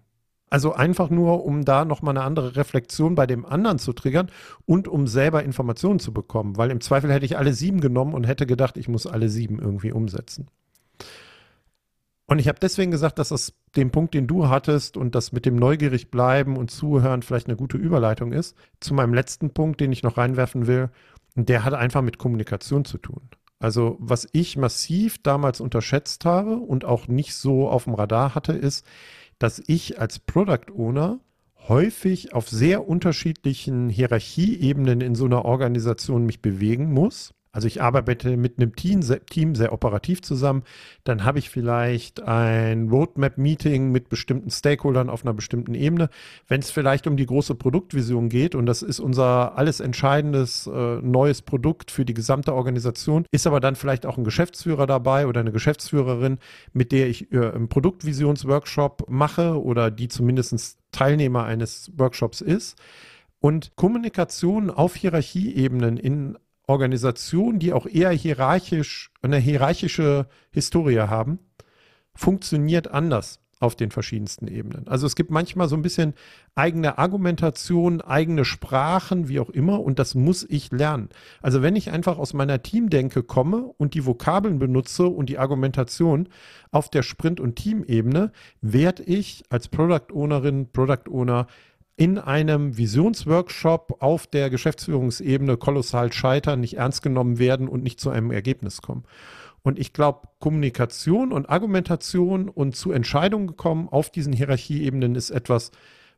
Also 0.49 0.73
einfach 0.73 1.09
nur, 1.09 1.43
um 1.43 1.65
da 1.65 1.83
nochmal 1.83 2.17
eine 2.17 2.25
andere 2.25 2.55
Reflexion 2.55 3.15
bei 3.15 3.27
dem 3.27 3.45
anderen 3.45 3.79
zu 3.79 3.91
triggern 3.91 4.31
und 4.65 4.87
um 4.87 5.05
selber 5.05 5.43
Informationen 5.43 5.99
zu 5.99 6.13
bekommen. 6.13 6.55
Weil 6.55 6.71
im 6.71 6.79
Zweifel 6.79 7.11
hätte 7.11 7.25
ich 7.25 7.37
alle 7.37 7.53
sieben 7.53 7.81
genommen 7.81 8.13
und 8.13 8.25
hätte 8.25 8.45
gedacht, 8.45 8.77
ich 8.77 8.87
muss 8.87 9.05
alle 9.07 9.27
sieben 9.27 9.59
irgendwie 9.59 9.91
umsetzen. 9.91 10.47
Und 12.29 12.39
ich 12.39 12.49
habe 12.49 12.59
deswegen 12.59 12.91
gesagt, 12.91 13.19
dass 13.19 13.29
das 13.29 13.53
den 13.77 13.89
Punkt, 13.89 14.13
den 14.13 14.27
du 14.27 14.49
hattest 14.49 14.97
und 14.97 15.15
das 15.15 15.31
mit 15.31 15.45
dem 15.45 15.55
neugierig 15.55 16.11
bleiben 16.11 16.57
und 16.57 16.69
zuhören 16.69 17.21
vielleicht 17.21 17.47
eine 17.47 17.55
gute 17.55 17.77
Überleitung 17.77 18.33
ist, 18.33 18.55
zu 18.81 18.93
meinem 18.93 19.13
letzten 19.13 19.51
Punkt, 19.51 19.79
den 19.79 19.93
ich 19.93 20.03
noch 20.03 20.17
reinwerfen 20.17 20.67
will. 20.67 20.89
Der 21.35 21.63
hat 21.63 21.73
einfach 21.73 22.01
mit 22.01 22.17
Kommunikation 22.17 22.83
zu 22.83 22.97
tun. 22.97 23.29
Also 23.59 23.95
was 23.99 24.27
ich 24.33 24.57
massiv 24.57 25.23
damals 25.23 25.61
unterschätzt 25.61 26.25
habe 26.25 26.57
und 26.57 26.83
auch 26.83 27.07
nicht 27.07 27.33
so 27.33 27.69
auf 27.69 27.85
dem 27.85 27.93
Radar 27.93 28.35
hatte, 28.35 28.53
ist, 28.53 28.85
dass 29.39 29.63
ich 29.65 29.99
als 29.99 30.19
Product 30.19 30.73
Owner 30.75 31.19
häufig 31.67 32.33
auf 32.33 32.49
sehr 32.49 32.87
unterschiedlichen 32.87 33.89
Hierarchieebenen 33.89 34.99
in 35.01 35.15
so 35.15 35.25
einer 35.25 35.45
Organisation 35.45 36.25
mich 36.25 36.41
bewegen 36.41 36.91
muss 36.91 37.33
also 37.57 37.65
ich 37.65 37.81
arbeite 37.81 38.37
mit 38.37 38.59
einem 38.59 38.75
Team, 38.75 39.01
Team 39.31 39.55
sehr 39.55 39.73
operativ 39.73 40.21
zusammen. 40.21 40.61
Dann 41.03 41.25
habe 41.25 41.39
ich 41.39 41.49
vielleicht 41.49 42.21
ein 42.21 42.87
Roadmap-Meeting 42.87 43.91
mit 43.91 44.09
bestimmten 44.09 44.51
Stakeholdern 44.51 45.09
auf 45.09 45.25
einer 45.25 45.33
bestimmten 45.33 45.73
Ebene. 45.73 46.11
Wenn 46.47 46.59
es 46.59 46.69
vielleicht 46.69 47.07
um 47.07 47.17
die 47.17 47.25
große 47.25 47.55
Produktvision 47.55 48.29
geht 48.29 48.53
und 48.53 48.67
das 48.67 48.83
ist 48.83 48.99
unser 48.99 49.57
alles 49.57 49.79
entscheidendes 49.79 50.67
äh, 50.67 50.97
neues 51.01 51.41
Produkt 51.41 51.89
für 51.89 52.05
die 52.05 52.13
gesamte 52.13 52.53
Organisation, 52.53 53.25
ist 53.31 53.47
aber 53.47 53.59
dann 53.59 53.75
vielleicht 53.75 54.05
auch 54.05 54.19
ein 54.19 54.23
Geschäftsführer 54.23 54.85
dabei 54.85 55.25
oder 55.25 55.39
eine 55.39 55.51
Geschäftsführerin, 55.51 56.37
mit 56.73 56.91
der 56.91 57.07
ich 57.07 57.31
äh, 57.31 57.39
einen 57.39 57.69
Produktvisionsworkshop 57.69 59.09
mache 59.09 59.59
oder 59.59 59.89
die 59.89 60.09
zumindest 60.09 60.77
Teilnehmer 60.91 61.45
eines 61.45 61.91
Workshops 61.97 62.41
ist. 62.41 62.77
Und 63.39 63.75
Kommunikation 63.75 64.69
auf 64.69 64.95
Hierarchieebenen 64.95 65.97
in 65.97 66.37
Organisationen, 66.67 67.59
die 67.59 67.73
auch 67.73 67.87
eher 67.87 68.11
hierarchisch, 68.11 69.11
eine 69.21 69.37
hierarchische 69.37 70.27
Historie 70.51 70.99
haben, 70.99 71.39
funktioniert 72.13 72.89
anders 72.89 73.39
auf 73.59 73.75
den 73.75 73.89
verschiedensten 73.89 74.47
Ebenen. 74.47 74.87
Also 74.87 75.07
es 75.07 75.15
gibt 75.15 75.31
manchmal 75.31 75.67
so 75.67 75.75
ein 75.75 75.81
bisschen 75.81 76.13
eigene 76.53 76.97
Argumentation, 76.97 78.01
eigene 78.01 78.45
Sprachen, 78.45 79.29
wie 79.29 79.39
auch 79.39 79.49
immer, 79.49 79.81
und 79.81 79.97
das 79.97 80.13
muss 80.13 80.45
ich 80.47 80.71
lernen. 80.71 81.09
Also 81.41 81.61
wenn 81.61 81.75
ich 81.75 81.89
einfach 81.91 82.19
aus 82.19 82.33
meiner 82.33 82.61
Teamdenke 82.61 83.23
komme 83.23 83.73
und 83.77 83.93
die 83.93 84.05
Vokabeln 84.05 84.59
benutze 84.59 85.07
und 85.07 85.27
die 85.29 85.39
Argumentation 85.39 86.29
auf 86.71 86.89
der 86.89 87.01
Sprint- 87.01 87.39
und 87.39 87.55
Teamebene, 87.55 88.31
werde 88.61 89.03
ich 89.03 89.43
als 89.49 89.69
Product 89.69 90.13
Ownerin, 90.13 90.71
Product 90.71 91.09
Owner 91.09 91.47
in 91.97 92.19
einem 92.19 92.77
Visionsworkshop 92.77 93.97
auf 94.01 94.27
der 94.27 94.51
Geschäftsführungsebene 94.51 95.57
kolossal 95.57 96.13
scheitern, 96.13 96.61
nicht 96.61 96.77
ernst 96.77 97.01
genommen 97.01 97.39
werden 97.39 97.67
und 97.67 97.83
nicht 97.83 97.99
zu 97.99 98.11
einem 98.11 98.31
Ergebnis 98.31 98.83
kommen. 98.83 99.03
Und 99.63 99.79
ich 99.79 99.93
glaube, 99.93 100.29
Kommunikation 100.39 101.33
und 101.33 101.49
Argumentation 101.49 102.47
und 102.49 102.75
zu 102.75 102.91
Entscheidungen 102.91 103.47
gekommen 103.47 103.89
auf 103.89 104.11
diesen 104.11 104.31
Hierarchieebenen 104.31 105.15
ist 105.15 105.31
etwas, 105.31 105.71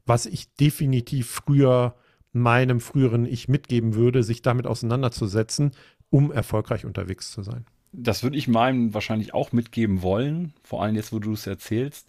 was 0.06 0.26
ich 0.26 0.54
definitiv 0.56 1.30
früher 1.30 1.96
meinem 2.34 2.82
früheren 2.82 3.26
Ich 3.26 3.48
mitgeben 3.48 3.96
würde, 3.96 4.22
sich 4.22 4.42
damit 4.42 4.68
auseinanderzusetzen, 4.68 5.72
um 6.10 6.32
erfolgreich 6.32 6.86
unterwegs 6.86 7.32
zu 7.32 7.42
sein. 7.42 7.66
Das 7.92 8.22
würde 8.22 8.38
ich 8.38 8.48
meinem 8.48 8.94
wahrscheinlich 8.94 9.34
auch 9.34 9.52
mitgeben 9.52 10.02
wollen, 10.02 10.54
vor 10.64 10.84
allem 10.84 10.96
jetzt, 10.96 11.12
wo 11.12 11.20
du 11.20 11.34
es 11.34 11.48
erzählst. 11.48 12.08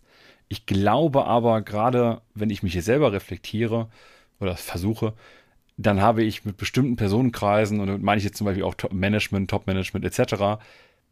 Ich 0.52 0.66
glaube 0.66 1.26
aber, 1.26 1.62
gerade 1.62 2.22
wenn 2.34 2.50
ich 2.50 2.64
mich 2.64 2.72
hier 2.72 2.82
selber 2.82 3.12
reflektiere 3.12 3.88
oder 4.40 4.56
versuche, 4.56 5.14
dann 5.76 6.02
habe 6.02 6.24
ich 6.24 6.44
mit 6.44 6.56
bestimmten 6.56 6.96
Personenkreisen, 6.96 7.78
und 7.78 7.86
damit 7.86 8.02
meine 8.02 8.18
ich 8.18 8.24
jetzt 8.24 8.36
zum 8.36 8.46
Beispiel 8.46 8.64
auch 8.64 8.74
Top 8.74 8.92
Management, 8.92 9.48
Top-Management 9.48 10.04
etc., 10.04 10.60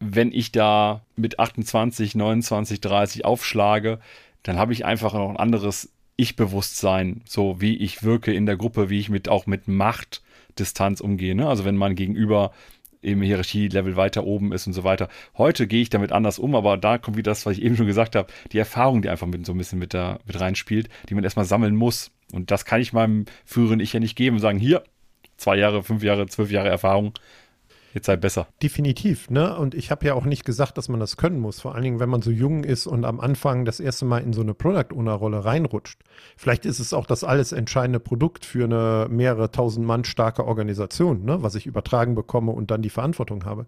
wenn 0.00 0.32
ich 0.32 0.50
da 0.50 1.02
mit 1.14 1.38
28, 1.38 2.16
29, 2.16 2.80
30 2.80 3.24
aufschlage, 3.24 4.00
dann 4.42 4.58
habe 4.58 4.72
ich 4.72 4.84
einfach 4.84 5.14
noch 5.14 5.30
ein 5.30 5.36
anderes 5.36 5.92
Ich-Bewusstsein, 6.16 7.22
so 7.24 7.60
wie 7.60 7.76
ich 7.76 8.02
wirke 8.02 8.32
in 8.32 8.44
der 8.44 8.56
Gruppe, 8.56 8.90
wie 8.90 8.98
ich 8.98 9.08
mit 9.08 9.28
auch 9.28 9.46
mit 9.46 9.68
Machtdistanz 9.68 11.00
umgehe. 11.00 11.36
Ne? 11.36 11.48
Also 11.48 11.64
wenn 11.64 11.76
man 11.76 11.94
gegenüber 11.94 12.50
im 13.00 13.22
Hierarchielevel 13.22 13.96
weiter 13.96 14.24
oben 14.24 14.52
ist 14.52 14.66
und 14.66 14.72
so 14.72 14.84
weiter. 14.84 15.08
Heute 15.36 15.66
gehe 15.66 15.82
ich 15.82 15.90
damit 15.90 16.12
anders 16.12 16.38
um, 16.38 16.54
aber 16.54 16.76
da 16.76 16.98
kommt 16.98 17.16
wieder 17.16 17.30
das, 17.30 17.46
was 17.46 17.56
ich 17.56 17.62
eben 17.62 17.76
schon 17.76 17.86
gesagt 17.86 18.16
habe, 18.16 18.32
die 18.52 18.58
Erfahrung, 18.58 19.02
die 19.02 19.08
einfach 19.08 19.26
mit 19.26 19.44
so 19.46 19.52
ein 19.52 19.58
bisschen 19.58 19.78
mit 19.78 19.94
da 19.94 20.18
mit 20.26 20.38
reinspielt, 20.40 20.88
die 21.08 21.14
man 21.14 21.24
erstmal 21.24 21.44
sammeln 21.44 21.76
muss. 21.76 22.10
Und 22.32 22.50
das 22.50 22.64
kann 22.64 22.80
ich 22.80 22.92
meinem 22.92 23.24
früheren 23.44 23.80
Ich 23.80 23.92
ja 23.92 24.00
nicht 24.00 24.16
geben 24.16 24.36
und 24.36 24.42
sagen, 24.42 24.58
hier, 24.58 24.84
zwei 25.36 25.56
Jahre, 25.56 25.82
fünf 25.82 26.02
Jahre, 26.02 26.26
zwölf 26.26 26.50
Jahre 26.50 26.68
Erfahrung, 26.68 27.14
jetzt 27.98 28.06
sei 28.06 28.16
besser. 28.16 28.48
Definitiv, 28.62 29.30
ne? 29.30 29.56
Und 29.56 29.74
ich 29.74 29.90
habe 29.90 30.06
ja 30.06 30.14
auch 30.14 30.24
nicht 30.24 30.44
gesagt, 30.44 30.78
dass 30.78 30.88
man 30.88 31.00
das 31.00 31.16
können 31.16 31.38
muss. 31.38 31.60
Vor 31.60 31.74
allen 31.74 31.84
Dingen, 31.84 32.00
wenn 32.00 32.08
man 32.08 32.22
so 32.22 32.30
jung 32.30 32.64
ist 32.64 32.86
und 32.86 33.04
am 33.04 33.20
Anfang 33.20 33.64
das 33.64 33.80
erste 33.80 34.04
Mal 34.04 34.18
in 34.18 34.32
so 34.32 34.40
eine 34.40 34.54
Product 34.54 34.94
Owner 34.94 35.12
Rolle 35.12 35.44
reinrutscht. 35.44 36.00
Vielleicht 36.36 36.64
ist 36.64 36.80
es 36.80 36.92
auch 36.92 37.06
das 37.06 37.24
alles 37.24 37.52
entscheidende 37.52 38.00
Produkt 38.00 38.44
für 38.44 38.64
eine 38.64 39.08
mehrere 39.10 39.50
tausend 39.50 39.86
Mann 39.86 40.04
starke 40.04 40.46
Organisation, 40.46 41.24
ne? 41.24 41.42
Was 41.42 41.54
ich 41.54 41.66
übertragen 41.66 42.14
bekomme 42.14 42.52
und 42.52 42.70
dann 42.70 42.82
die 42.82 42.90
Verantwortung 42.90 43.44
habe. 43.44 43.66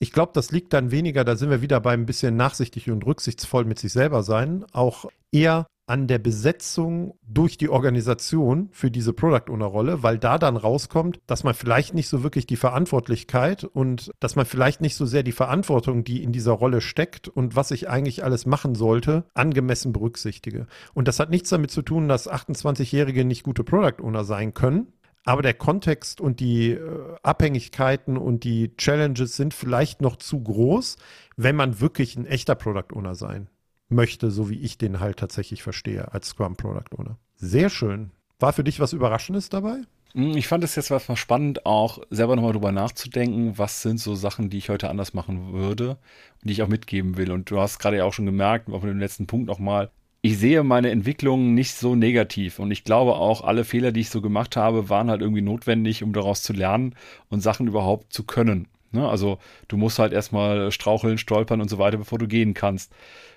Ich 0.00 0.12
glaube, 0.12 0.32
das 0.34 0.50
liegt 0.50 0.72
dann 0.72 0.90
weniger, 0.90 1.24
da 1.24 1.36
sind 1.36 1.50
wir 1.50 1.62
wieder 1.62 1.80
beim 1.80 2.04
bisschen 2.04 2.36
nachsichtig 2.36 2.90
und 2.90 3.06
rücksichtsvoll 3.06 3.64
mit 3.64 3.78
sich 3.78 3.92
selber 3.92 4.22
sein, 4.22 4.64
auch 4.72 5.06
eher 5.32 5.66
an 5.86 6.06
der 6.06 6.18
Besetzung 6.18 7.18
durch 7.26 7.58
die 7.58 7.68
Organisation 7.68 8.68
für 8.72 8.90
diese 8.90 9.12
Product 9.12 9.50
Owner 9.50 9.66
Rolle, 9.66 10.02
weil 10.02 10.18
da 10.18 10.38
dann 10.38 10.56
rauskommt, 10.56 11.20
dass 11.26 11.44
man 11.44 11.54
vielleicht 11.54 11.94
nicht 11.94 12.08
so 12.08 12.22
wirklich 12.22 12.46
die 12.46 12.56
Verantwortlichkeit 12.56 13.64
und 13.64 14.10
dass 14.18 14.34
man 14.34 14.46
vielleicht 14.46 14.80
nicht 14.80 14.96
so 14.96 15.04
sehr 15.04 15.22
die 15.22 15.32
Verantwortung, 15.32 16.04
die 16.04 16.22
in 16.22 16.32
dieser 16.32 16.52
Rolle 16.52 16.80
steckt 16.80 17.28
und 17.28 17.54
was 17.54 17.70
ich 17.70 17.88
eigentlich 17.88 18.24
alles 18.24 18.46
machen 18.46 18.74
sollte, 18.74 19.24
angemessen 19.34 19.92
berücksichtige. 19.92 20.66
Und 20.94 21.06
das 21.06 21.20
hat 21.20 21.30
nichts 21.30 21.50
damit 21.50 21.70
zu 21.70 21.82
tun, 21.82 22.08
dass 22.08 22.30
28-Jährige 22.30 23.24
nicht 23.24 23.42
gute 23.42 23.64
Product 23.64 24.02
Owner 24.02 24.24
sein 24.24 24.54
können. 24.54 24.86
Aber 25.26 25.40
der 25.40 25.54
Kontext 25.54 26.20
und 26.20 26.40
die 26.40 26.72
äh, 26.72 27.16
Abhängigkeiten 27.22 28.18
und 28.18 28.44
die 28.44 28.76
Challenges 28.76 29.36
sind 29.36 29.54
vielleicht 29.54 30.02
noch 30.02 30.16
zu 30.16 30.42
groß, 30.42 30.96
wenn 31.36 31.56
man 31.56 31.80
wirklich 31.80 32.16
ein 32.16 32.26
echter 32.26 32.54
Product 32.54 32.94
Owner 32.94 33.14
sein 33.14 33.48
möchte, 33.94 34.30
so 34.30 34.50
wie 34.50 34.60
ich 34.60 34.78
den 34.78 35.00
halt 35.00 35.18
tatsächlich 35.18 35.62
verstehe 35.62 36.12
als 36.12 36.28
Scrum 36.28 36.56
Product 36.56 36.96
Owner. 36.98 37.18
Sehr 37.36 37.70
schön. 37.70 38.10
War 38.38 38.52
für 38.52 38.64
dich 38.64 38.80
was 38.80 38.92
Überraschendes 38.92 39.48
dabei? 39.48 39.82
Hm, 40.14 40.36
ich 40.36 40.46
fand 40.46 40.62
es 40.64 40.76
jetzt 40.76 40.90
mal 40.90 41.00
spannend, 41.16 41.66
auch 41.66 41.98
selber 42.10 42.36
nochmal 42.36 42.52
drüber 42.52 42.72
nachzudenken, 42.72 43.58
was 43.58 43.82
sind 43.82 43.98
so 43.98 44.14
Sachen, 44.14 44.48
die 44.48 44.58
ich 44.58 44.68
heute 44.68 44.88
anders 44.88 45.12
machen 45.14 45.52
würde 45.52 45.90
und 45.90 46.48
die 46.48 46.52
ich 46.52 46.62
auch 46.62 46.68
mitgeben 46.68 47.16
will. 47.16 47.32
Und 47.32 47.50
du 47.50 47.58
hast 47.58 47.78
gerade 47.78 47.98
ja 47.98 48.04
auch 48.04 48.12
schon 48.12 48.26
gemerkt, 48.26 48.68
auch 48.68 48.82
mit 48.82 48.90
dem 48.90 49.00
letzten 49.00 49.26
Punkt 49.26 49.46
nochmal, 49.46 49.90
ich 50.22 50.38
sehe 50.38 50.62
meine 50.62 50.90
Entwicklung 50.90 51.52
nicht 51.52 51.74
so 51.74 51.96
negativ 51.96 52.58
und 52.58 52.70
ich 52.70 52.84
glaube 52.84 53.14
auch, 53.16 53.42
alle 53.42 53.64
Fehler, 53.64 53.92
die 53.92 54.00
ich 54.00 54.08
so 54.08 54.22
gemacht 54.22 54.56
habe, 54.56 54.88
waren 54.88 55.10
halt 55.10 55.20
irgendwie 55.20 55.42
notwendig, 55.42 56.02
um 56.02 56.14
daraus 56.14 56.42
zu 56.42 56.54
lernen 56.54 56.94
und 57.28 57.40
Sachen 57.40 57.66
überhaupt 57.66 58.10
zu 58.10 58.24
können. 58.24 58.66
Ne? 58.94 59.08
Also 59.08 59.38
du 59.68 59.76
musst 59.76 59.98
halt 59.98 60.12
erstmal 60.12 60.70
straucheln, 60.70 61.18
stolpern 61.18 61.60
und 61.60 61.68
so 61.68 61.78
weiter, 61.78 61.98
bevor 61.98 62.18
du 62.18 62.26
gehen 62.26 62.54
kannst. 62.54 62.92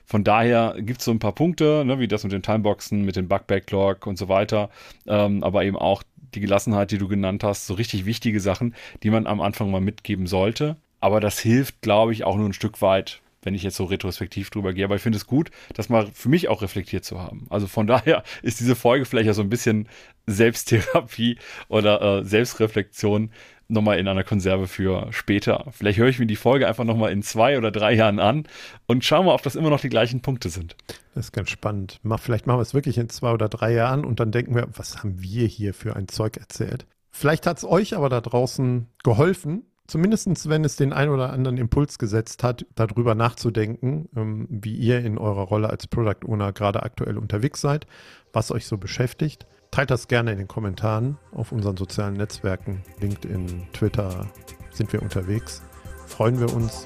Von 0.06 0.24
daher 0.24 0.76
gibt 0.78 1.00
es 1.00 1.06
so 1.06 1.12
ein 1.12 1.20
paar 1.20 1.34
Punkte, 1.34 1.84
ne, 1.86 2.00
wie 2.00 2.08
das 2.08 2.24
mit 2.24 2.32
den 2.32 2.42
Timeboxen, 2.42 3.04
mit 3.04 3.18
dem 3.18 3.28
Bug-Backlog 3.28 4.08
und 4.08 4.18
so 4.18 4.30
weiter, 4.30 4.70
ähm, 5.06 5.44
aber 5.44 5.66
eben 5.66 5.76
auch 5.76 6.02
die 6.34 6.40
Gelassenheit, 6.40 6.92
die 6.92 6.98
du 6.98 7.10
genannt 7.10 7.44
hast, 7.44 7.68
so 7.68 7.74
richtig 7.74 8.06
wichtige 8.06 8.40
Sachen, 8.40 8.74
die 9.04 9.10
man 9.10 9.28
am 9.28 9.42
Anfang 9.42 9.70
mal 9.70 9.82
mitgeben 9.82 10.28
sollte. 10.28 10.78
Aber 11.00 11.20
das 11.20 11.40
hilft, 11.40 11.82
glaube 11.82 12.14
ich, 12.14 12.24
auch 12.24 12.38
nur 12.38 12.48
ein 12.48 12.54
Stück 12.54 12.82
weit, 12.82 13.22
wenn 13.42 13.54
ich 13.54 13.64
jetzt 13.64 13.76
so 13.76 13.86
retrospektiv 13.86 14.50
drüber 14.50 14.74
gehe. 14.74 14.86
Aber 14.86 14.96
ich 14.96 15.02
finde 15.02 15.18
es 15.18 15.28
gut, 15.28 15.52
das 15.74 15.90
mal 15.90 16.08
für 16.14 16.30
mich 16.30 16.48
auch 16.48 16.62
reflektiert 16.62 17.06
zu 17.06 17.20
haben. 17.20 17.48
Also 17.50 17.68
von 17.68 17.88
daher 17.88 18.24
ist 18.42 18.60
diese 18.60 18.76
Folge 18.76 19.06
vielleicht 19.06 19.28
ja 19.28 19.34
so 19.34 19.42
ein 19.42 19.50
bisschen 19.50 19.90
Selbsttherapie 20.26 21.38
oder 21.68 22.02
äh, 22.02 22.24
Selbstreflexion 22.24 23.32
nochmal 23.68 24.00
in 24.00 24.08
einer 24.08 24.24
Konserve 24.24 24.68
für 24.68 25.08
später. 25.12 25.66
Vielleicht 25.72 26.00
höre 26.00 26.08
ich 26.08 26.20
mir 26.20 26.26
die 26.26 26.36
Folge 26.36 26.68
einfach 26.68 26.84
nochmal 26.84 27.12
in 27.12 27.22
zwei 27.22 27.58
oder 27.58 27.72
drei 27.72 27.94
Jahren 27.94 28.20
an 28.20 28.48
und 28.86 29.04
schaue 29.04 29.26
mal, 29.26 29.34
ob 29.34 29.44
das 29.44 29.56
immer 29.56 29.70
noch 29.70 29.82
die 29.82 29.90
gleichen 29.90 30.22
Punkte 30.22 30.50
sind. 30.50 30.76
Das 31.14 31.26
ist 31.26 31.32
ganz 31.32 31.50
spannend. 31.50 32.00
Vielleicht 32.18 32.48
machen 32.48 32.60
wir 32.60 32.64
es 32.64 32.74
wirklich 32.74 32.98
in 32.98 33.10
zwei 33.10 33.32
oder 33.32 33.50
drei 33.50 33.74
Jahren 33.74 34.06
und 34.06 34.20
dann 34.20 34.32
denken 34.32 34.56
wir, 34.56 34.68
was 34.74 35.00
haben 35.00 35.22
wir 35.22 35.48
hier 35.48 35.74
für 35.74 35.96
ein 35.96 36.08
Zeug 36.08 36.38
erzählt? 36.38 36.86
Vielleicht 37.10 37.48
hat 37.48 37.58
es 37.58 37.66
euch 37.66 37.96
aber 37.96 38.10
da 38.10 38.22
draußen 38.22 38.88
geholfen, 39.04 39.64
zumindest 39.88 40.50
wenn 40.50 40.64
es 40.64 40.76
den 40.76 40.94
ein 40.94 41.10
oder 41.10 41.32
anderen 41.34 41.58
Impuls 41.58 41.98
gesetzt 41.98 42.44
hat, 42.44 42.66
darüber 42.76 43.16
nachzudenken, 43.16 44.08
ähm, 44.16 44.48
wie 44.50 44.76
ihr 44.76 45.00
in 45.00 45.18
eurer 45.18 45.42
Rolle 45.42 45.70
als 45.70 45.88
Product 45.88 46.28
Owner 46.28 46.54
gerade 46.54 46.84
aktuell 46.84 47.18
unterwegs 47.18 47.62
seid, 47.62 47.88
was 48.34 48.52
euch 48.52 48.68
so 48.68 48.78
beschäftigt. 48.78 49.48
Teilt 49.72 49.92
das 49.92 50.08
gerne 50.08 50.32
in 50.32 50.38
den 50.38 50.48
Kommentaren 50.48 51.18
auf 51.32 51.52
unseren 51.52 51.78
sozialen 51.78 52.16
Netzwerken. 52.16 52.84
LinkedIn, 53.00 53.68
Twitter 53.74 54.28
sind 54.72 54.92
wir 54.94 55.02
unterwegs. 55.02 55.62
Freuen 56.08 56.40
wir 56.40 56.54
uns. 56.54 56.86